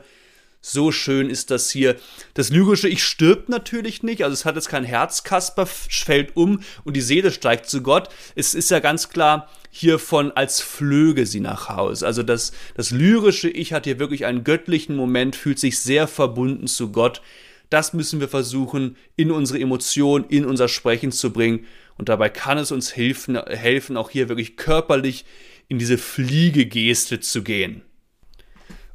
[0.60, 1.96] So schön ist das hier.
[2.34, 6.96] Das lyrische Ich stirbt natürlich nicht, also es hat jetzt kein Herzkasper, fällt um und
[6.96, 8.10] die Seele steigt zu Gott.
[8.36, 12.06] Es ist ja ganz klar hiervon, als flöge sie nach Hause.
[12.06, 16.68] Also das, das lyrische Ich hat hier wirklich einen göttlichen Moment, fühlt sich sehr verbunden
[16.68, 17.22] zu Gott.
[17.70, 21.66] Das müssen wir versuchen, in unsere Emotionen, in unser Sprechen zu bringen.
[21.98, 25.26] Und dabei kann es uns helfen, helfen auch hier wirklich körperlich
[25.68, 27.82] in diese Fliegegeste zu gehen.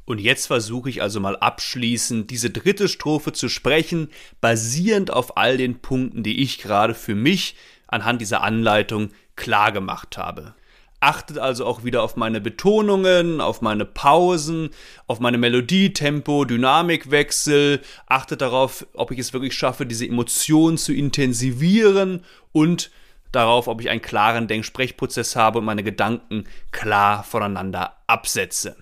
[0.05, 4.09] Und jetzt versuche ich also mal abschließend diese dritte Strophe zu sprechen,
[4.41, 7.55] basierend auf all den Punkten, die ich gerade für mich
[7.87, 10.55] anhand dieser Anleitung klar gemacht habe.
[11.03, 14.69] Achtet also auch wieder auf meine Betonungen, auf meine Pausen,
[15.05, 17.81] auf meine Melodie, Tempo, Dynamikwechsel.
[18.07, 22.23] Achtet darauf, ob ich es wirklich schaffe, diese Emotionen zu intensivieren
[22.53, 22.89] und
[23.33, 28.77] darauf, ob ich einen klaren Denksprechprozess habe und meine Gedanken klar voneinander absetze.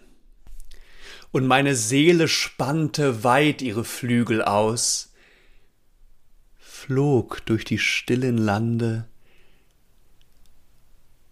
[1.31, 5.11] Und meine Seele spannte weit ihre Flügel aus,
[6.59, 9.07] flog durch die stillen Lande,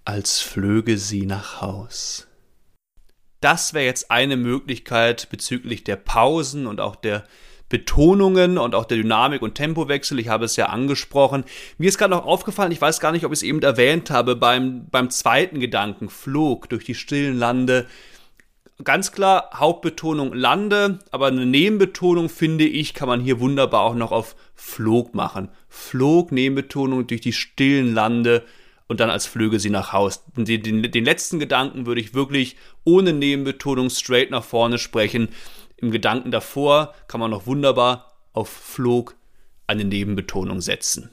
[0.09, 2.27] als flöge sie nach Haus.
[3.41, 7.25] Das wäre jetzt eine Möglichkeit bezüglich der Pausen und auch der
[7.69, 10.17] Betonungen und auch der Dynamik und Tempowechsel.
[10.17, 11.43] Ich habe es ja angesprochen.
[11.77, 14.35] Mir ist gerade noch aufgefallen, ich weiß gar nicht, ob ich es eben erwähnt habe,
[14.35, 17.85] beim, beim zweiten Gedanken, flog durch die stillen Lande.
[18.83, 24.11] Ganz klar, Hauptbetonung Lande, aber eine Nebenbetonung, finde ich, kann man hier wunderbar auch noch
[24.11, 25.49] auf flog machen.
[25.67, 28.43] Flog, Nebenbetonung durch die stillen Lande
[28.89, 30.25] und dann als Flüge sie nach Haus.
[30.35, 35.29] Den, den, den letzten Gedanken würde ich wirklich ohne Nebenbetonung straight nach vorne sprechen.
[35.77, 39.15] Im Gedanken davor kann man noch wunderbar auf Flog
[39.67, 41.11] eine Nebenbetonung setzen.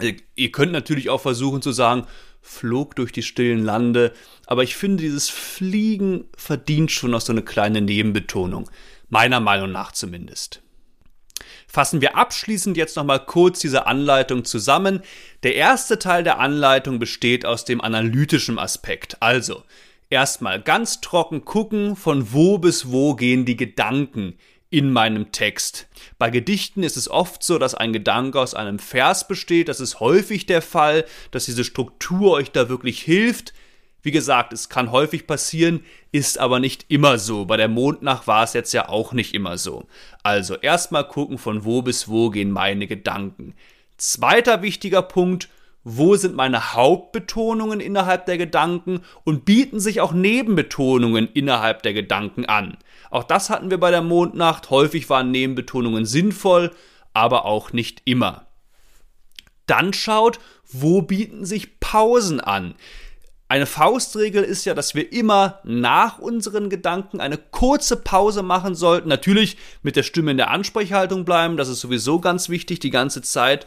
[0.00, 2.06] Äh, ihr könnt natürlich auch versuchen zu sagen,
[2.40, 4.12] flog durch die stillen Lande,
[4.46, 8.70] aber ich finde, dieses Fliegen verdient schon noch so eine kleine Nebenbetonung.
[9.08, 10.62] Meiner Meinung nach zumindest.
[11.66, 15.02] Fassen wir abschließend jetzt nochmal kurz diese Anleitung zusammen.
[15.42, 19.20] Der erste Teil der Anleitung besteht aus dem analytischen Aspekt.
[19.20, 19.62] Also,
[20.08, 24.38] erstmal ganz trocken gucken, von wo bis wo gehen die Gedanken
[24.70, 25.88] in meinem Text.
[26.18, 29.68] Bei Gedichten ist es oft so, dass ein Gedanke aus einem Vers besteht.
[29.68, 33.52] Das ist häufig der Fall, dass diese Struktur euch da wirklich hilft.
[34.06, 35.82] Wie gesagt, es kann häufig passieren,
[36.12, 37.44] ist aber nicht immer so.
[37.44, 39.88] Bei der Mondnacht war es jetzt ja auch nicht immer so.
[40.22, 43.54] Also erstmal gucken, von wo bis wo gehen meine Gedanken.
[43.96, 45.48] Zweiter wichtiger Punkt,
[45.82, 52.44] wo sind meine Hauptbetonungen innerhalb der Gedanken und bieten sich auch Nebenbetonungen innerhalb der Gedanken
[52.44, 52.76] an.
[53.10, 54.70] Auch das hatten wir bei der Mondnacht.
[54.70, 56.70] Häufig waren Nebenbetonungen sinnvoll,
[57.12, 58.46] aber auch nicht immer.
[59.66, 62.76] Dann schaut, wo bieten sich Pausen an
[63.48, 69.08] Eine Faustregel ist ja, dass wir immer nach unseren Gedanken eine kurze Pause machen sollten.
[69.08, 73.22] Natürlich mit der Stimme in der Ansprechhaltung bleiben, das ist sowieso ganz wichtig die ganze
[73.22, 73.66] Zeit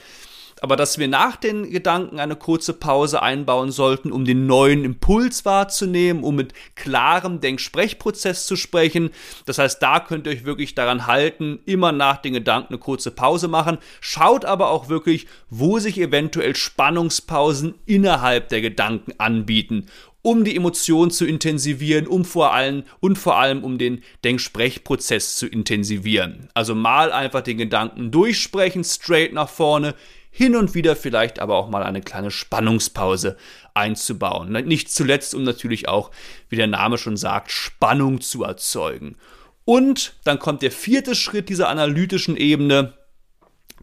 [0.61, 5.45] aber dass wir nach den Gedanken eine kurze Pause einbauen sollten, um den neuen Impuls
[5.45, 9.11] wahrzunehmen, um mit klarem Denksprechprozess zu sprechen.
[9.45, 13.11] Das heißt, da könnt ihr euch wirklich daran halten, immer nach den Gedanken eine kurze
[13.11, 13.77] Pause machen.
[14.01, 19.87] Schaut aber auch wirklich, wo sich eventuell Spannungspausen innerhalb der Gedanken anbieten
[20.21, 25.47] um die Emotionen zu intensivieren, um vor allem und vor allem um den Denksprechprozess zu
[25.47, 26.49] intensivieren.
[26.53, 29.95] Also mal einfach den Gedanken durchsprechen, straight nach vorne,
[30.39, 33.35] hin und wieder vielleicht aber auch mal eine kleine Spannungspause
[33.73, 34.53] einzubauen.
[34.53, 36.11] Nicht zuletzt, um natürlich auch,
[36.47, 39.17] wie der Name schon sagt, Spannung zu erzeugen.
[39.65, 42.93] Und dann kommt der vierte Schritt dieser analytischen Ebene.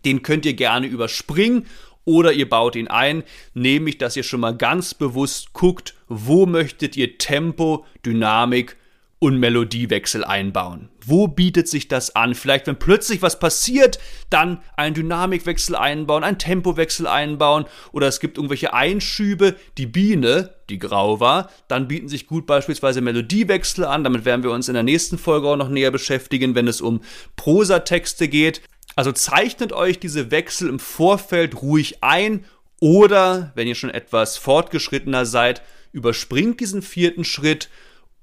[0.07, 1.67] Den könnt ihr gerne überspringen
[2.07, 6.97] oder ihr baut ihn ein, nämlich dass ihr schon mal ganz bewusst guckt, wo möchtet
[6.97, 8.79] ihr Tempo, Dynamik
[9.19, 10.91] und Melodiewechsel einbauen.
[11.05, 12.35] Wo bietet sich das an?
[12.35, 13.99] Vielleicht, wenn plötzlich was passiert,
[14.29, 19.57] dann einen Dynamikwechsel einbauen, einen Tempowechsel einbauen oder es gibt irgendwelche Einschübe.
[19.79, 24.05] Die Biene, die grau war, dann bieten sich gut beispielsweise Melodiewechsel an.
[24.05, 27.01] Damit werden wir uns in der nächsten Folge auch noch näher beschäftigen, wenn es um
[27.37, 28.61] Prosatexte geht.
[28.97, 32.45] Also zeichnet euch diese Wechsel im Vorfeld ruhig ein
[32.81, 35.63] oder, wenn ihr schon etwas fortgeschrittener seid,
[35.93, 37.71] überspringt diesen vierten Schritt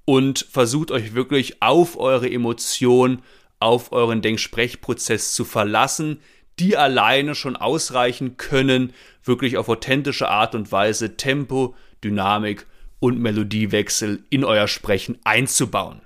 [0.05, 3.21] und versucht euch wirklich auf eure Emotion,
[3.59, 6.19] auf euren Denksprechprozess zu verlassen,
[6.59, 8.93] die alleine schon ausreichen können,
[9.23, 12.67] wirklich auf authentische Art und Weise Tempo, Dynamik
[12.99, 16.01] und Melodiewechsel in euer Sprechen einzubauen.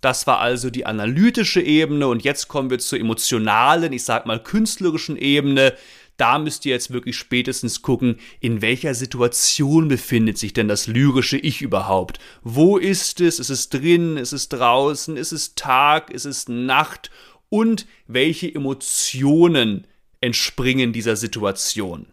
[0.00, 4.42] Das war also die analytische Ebene und jetzt kommen wir zur emotionalen, ich sag mal
[4.42, 5.72] künstlerischen Ebene,
[6.16, 11.38] da müsst ihr jetzt wirklich spätestens gucken, in welcher Situation befindet sich denn das lyrische
[11.38, 12.18] Ich überhaupt?
[12.42, 13.40] Wo ist es?
[13.40, 14.16] Ist es drin?
[14.16, 15.16] Ist es draußen?
[15.16, 16.10] Ist es Tag?
[16.10, 17.10] Ist es Nacht?
[17.48, 19.86] Und welche Emotionen
[20.20, 22.06] entspringen dieser Situation?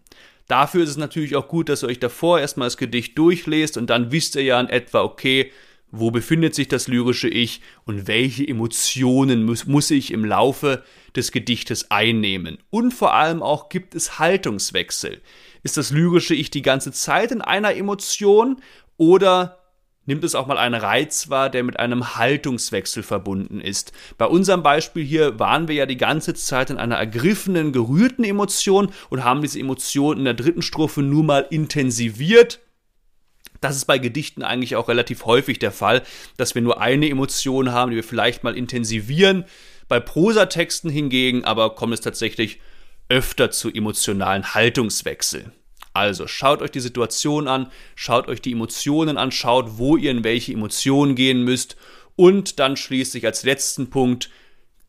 [0.48, 3.88] Dafür ist es natürlich auch gut, dass ihr euch davor erstmal das Gedicht durchlest und
[3.88, 5.52] dann wisst ihr ja in etwa, okay,
[5.92, 10.82] wo befindet sich das lyrische Ich und welche Emotionen muss, muss ich im Laufe
[11.14, 12.58] des Gedichtes einnehmen.
[12.70, 15.20] Und vor allem auch gibt es Haltungswechsel.
[15.62, 18.56] Ist das lyrische Ich die ganze Zeit in einer Emotion
[18.96, 19.58] oder
[20.06, 23.92] nimmt es auch mal einen Reiz wahr, der mit einem Haltungswechsel verbunden ist.
[24.18, 28.90] Bei unserem Beispiel hier waren wir ja die ganze Zeit in einer ergriffenen, gerührten Emotion
[29.10, 32.60] und haben diese Emotion in der dritten Strophe nur mal intensiviert
[33.62, 36.02] das ist bei Gedichten eigentlich auch relativ häufig der Fall,
[36.36, 39.44] dass wir nur eine Emotion haben, die wir vielleicht mal intensivieren.
[39.88, 42.60] Bei Prosatexten hingegen aber kommt es tatsächlich
[43.08, 45.52] öfter zu emotionalen Haltungswechsel.
[45.94, 50.24] Also schaut euch die Situation an, schaut euch die Emotionen an, schaut, wo ihr in
[50.24, 51.76] welche Emotionen gehen müsst
[52.16, 54.30] und dann schließlich als letzten Punkt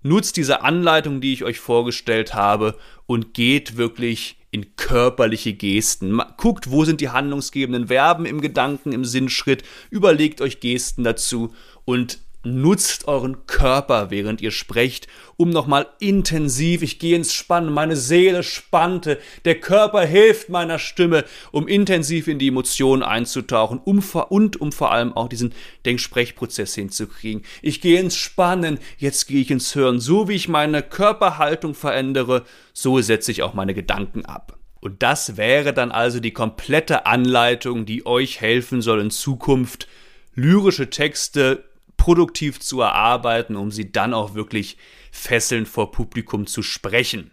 [0.02, 6.22] nutzt diese Anleitung, die ich euch vorgestellt habe und geht wirklich in körperliche Gesten.
[6.38, 11.54] Guckt, wo sind die handlungsgebenden Verben im Gedanken, im Sinnschritt, überlegt euch Gesten dazu
[11.86, 17.96] und nutzt euren Körper, während ihr sprecht, um nochmal intensiv, ich gehe ins Spannen, meine
[17.96, 24.60] Seele spannte, der Körper hilft meiner Stimme, um intensiv in die Emotionen einzutauchen um, und
[24.60, 25.54] um vor allem auch diesen
[25.86, 27.44] Denksprechprozess hinzukriegen.
[27.62, 30.00] Ich gehe ins Spannen, jetzt gehe ich ins Hören.
[30.00, 34.58] So wie ich meine Körperhaltung verändere, so setze ich auch meine Gedanken ab.
[34.82, 39.88] Und das wäre dann also die komplette Anleitung, die euch helfen soll in Zukunft,
[40.36, 41.64] lyrische Texte
[42.04, 44.76] produktiv zu erarbeiten, um sie dann auch wirklich
[45.10, 47.32] fesselnd vor Publikum zu sprechen.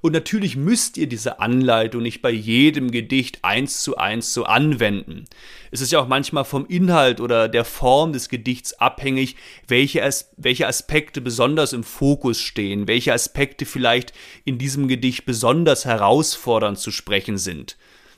[0.00, 5.26] Und natürlich müsst ihr diese Anleitung nicht bei jedem Gedicht eins zu eins so anwenden.
[5.70, 9.36] Es ist ja auch manchmal vom Inhalt oder der Form des Gedichts abhängig,
[9.68, 14.14] welche, As welche Aspekte besonders im Fokus stehen, welche Aspekte vielleicht
[14.46, 17.76] in diesem Gedicht besonders herausfordernd zu sprechen sind.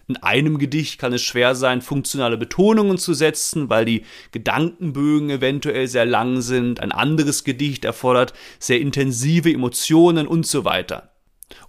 [0.09, 5.87] In einem Gedicht kann es schwer sein, funktionale Betonungen zu setzen, weil die Gedankenbögen eventuell
[5.87, 6.81] sehr lang sind.
[6.81, 11.13] Ein anderes Gedicht erfordert sehr intensive Emotionen und so weiter.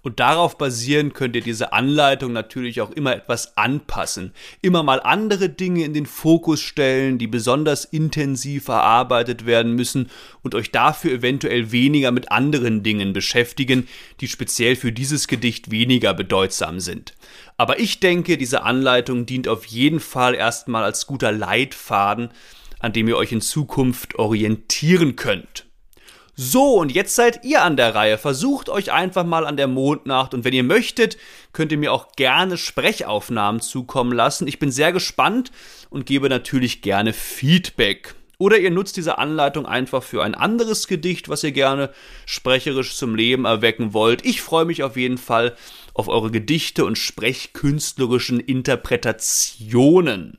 [0.02, 4.32] Und darauf basierend könnt ihr diese Anleitung natürlich auch immer etwas anpassen.
[4.62, 10.10] Immer mal andere Dinge in den Fokus stellen, die besonders intensiv verarbeitet werden müssen
[10.42, 13.88] und euch dafür eventuell weniger mit anderen Dingen beschäftigen,
[14.20, 17.14] die speziell für dieses Gedicht weniger bedeutsam sind.
[17.56, 22.30] Aber ich denke, diese Anleitung dient auf jeden Fall erstmal als guter Leitfaden,
[22.80, 25.66] an dem ihr euch in Zukunft orientieren könnt.
[26.36, 28.18] So, und jetzt seid ihr an der Reihe.
[28.18, 31.16] Versucht euch einfach mal an der Mondnacht und wenn ihr möchtet,
[31.52, 34.48] könnt ihr mir auch gerne Sprechaufnahmen zukommen lassen.
[34.48, 35.52] Ich bin sehr gespannt
[35.90, 38.16] und gebe natürlich gerne Feedback.
[38.38, 41.90] Oder ihr nutzt diese Anleitung einfach für ein anderes Gedicht, was ihr gerne
[42.26, 44.24] sprecherisch zum Leben erwecken wollt.
[44.24, 45.54] Ich freue mich auf jeden Fall
[45.94, 50.36] auf eure Gedichte und sprechkünstlerischen Interpretationen.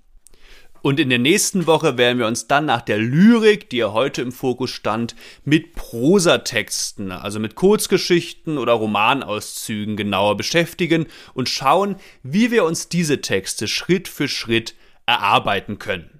[0.82, 4.22] Und in der nächsten Woche werden wir uns dann nach der Lyrik, die ja heute
[4.22, 5.14] im Fokus stand,
[5.44, 13.20] mit Prosatexten, also mit Kurzgeschichten oder Romanauszügen genauer beschäftigen und schauen, wie wir uns diese
[13.20, 14.74] Texte Schritt für Schritt
[15.06, 16.19] erarbeiten können.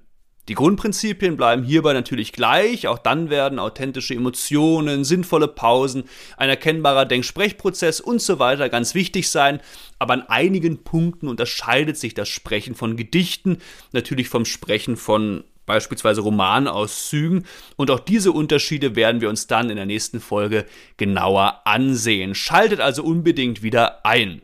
[0.50, 6.02] Die Grundprinzipien bleiben hierbei natürlich gleich, auch dann werden authentische Emotionen, sinnvolle Pausen,
[6.36, 9.60] ein erkennbarer Denksprechprozess und so weiter ganz wichtig sein,
[10.00, 13.58] aber an einigen Punkten unterscheidet sich das Sprechen von Gedichten
[13.92, 17.46] natürlich vom Sprechen von beispielsweise Romanauszügen
[17.76, 22.34] und auch diese Unterschiede werden wir uns dann in der nächsten Folge genauer ansehen.
[22.34, 24.42] Schaltet also unbedingt wieder ein.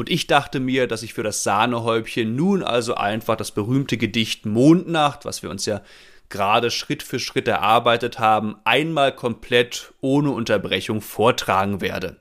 [0.00, 4.46] Und ich dachte mir, dass ich für das Sahnehäubchen nun also einfach das berühmte Gedicht
[4.46, 5.82] Mondnacht, was wir uns ja
[6.30, 12.16] gerade Schritt für Schritt erarbeitet haben, einmal komplett ohne Unterbrechung vortragen werde.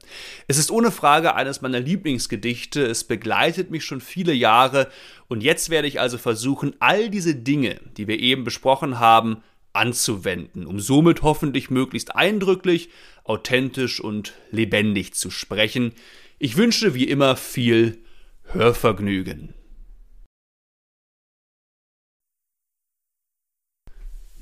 [0.50, 4.90] Es ist ohne Frage eines meiner Lieblingsgedichte, es begleitet mich schon viele Jahre.
[5.30, 10.66] Und jetzt werde ich also versuchen, all diese Dinge, die wir eben besprochen haben, anzuwenden,
[10.66, 12.90] um somit hoffentlich möglichst eindrücklich,
[13.24, 15.94] authentisch und lebendig zu sprechen,
[16.40, 18.04] ich wünsche wie immer viel
[18.44, 19.54] Hörvergnügen.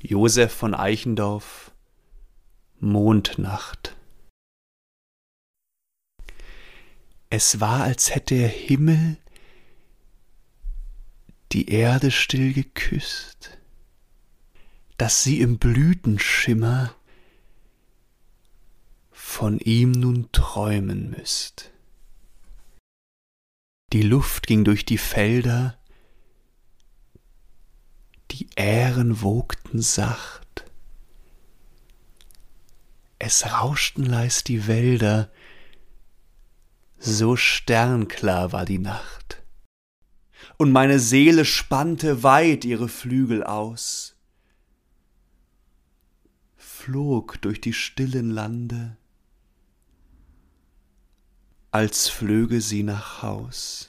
[0.00, 1.72] Josef von Eichendorff
[2.78, 3.96] Mondnacht
[7.30, 9.18] Es war, als hätte der Himmel
[11.52, 13.58] die Erde still geküsst,
[14.96, 16.94] dass sie im Blütenschimmer
[19.10, 21.72] von ihm nun träumen müsst.
[23.94, 25.78] Die Luft ging durch die Felder,
[28.30, 30.66] die Ähren wogten sacht.
[33.18, 35.32] Es rauschten leis die Wälder,
[36.98, 39.42] so sternklar war die Nacht.
[40.58, 44.16] Und meine Seele spannte weit ihre Flügel aus,
[46.56, 48.97] flog durch die stillen Lande,
[51.78, 53.88] als flöge sie nach Haus.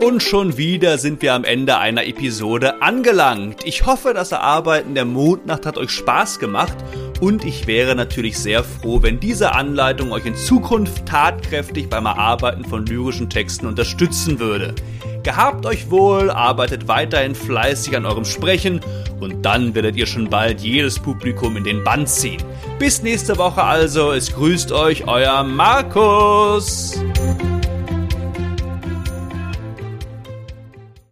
[0.00, 3.64] Und schon wieder sind wir am Ende einer Episode angelangt.
[3.64, 6.76] Ich hoffe, das Erarbeiten der Mondnacht hat euch Spaß gemacht
[7.20, 12.64] und ich wäre natürlich sehr froh, wenn diese Anleitung euch in Zukunft tatkräftig beim Erarbeiten
[12.64, 14.74] von lyrischen Texten unterstützen würde.
[15.22, 18.80] Gehabt euch wohl, arbeitet weiterhin fleißig an eurem Sprechen
[19.20, 22.42] und dann werdet ihr schon bald jedes Publikum in den Band ziehen.
[22.78, 26.98] Bis nächste Woche also, es grüßt euch euer Markus.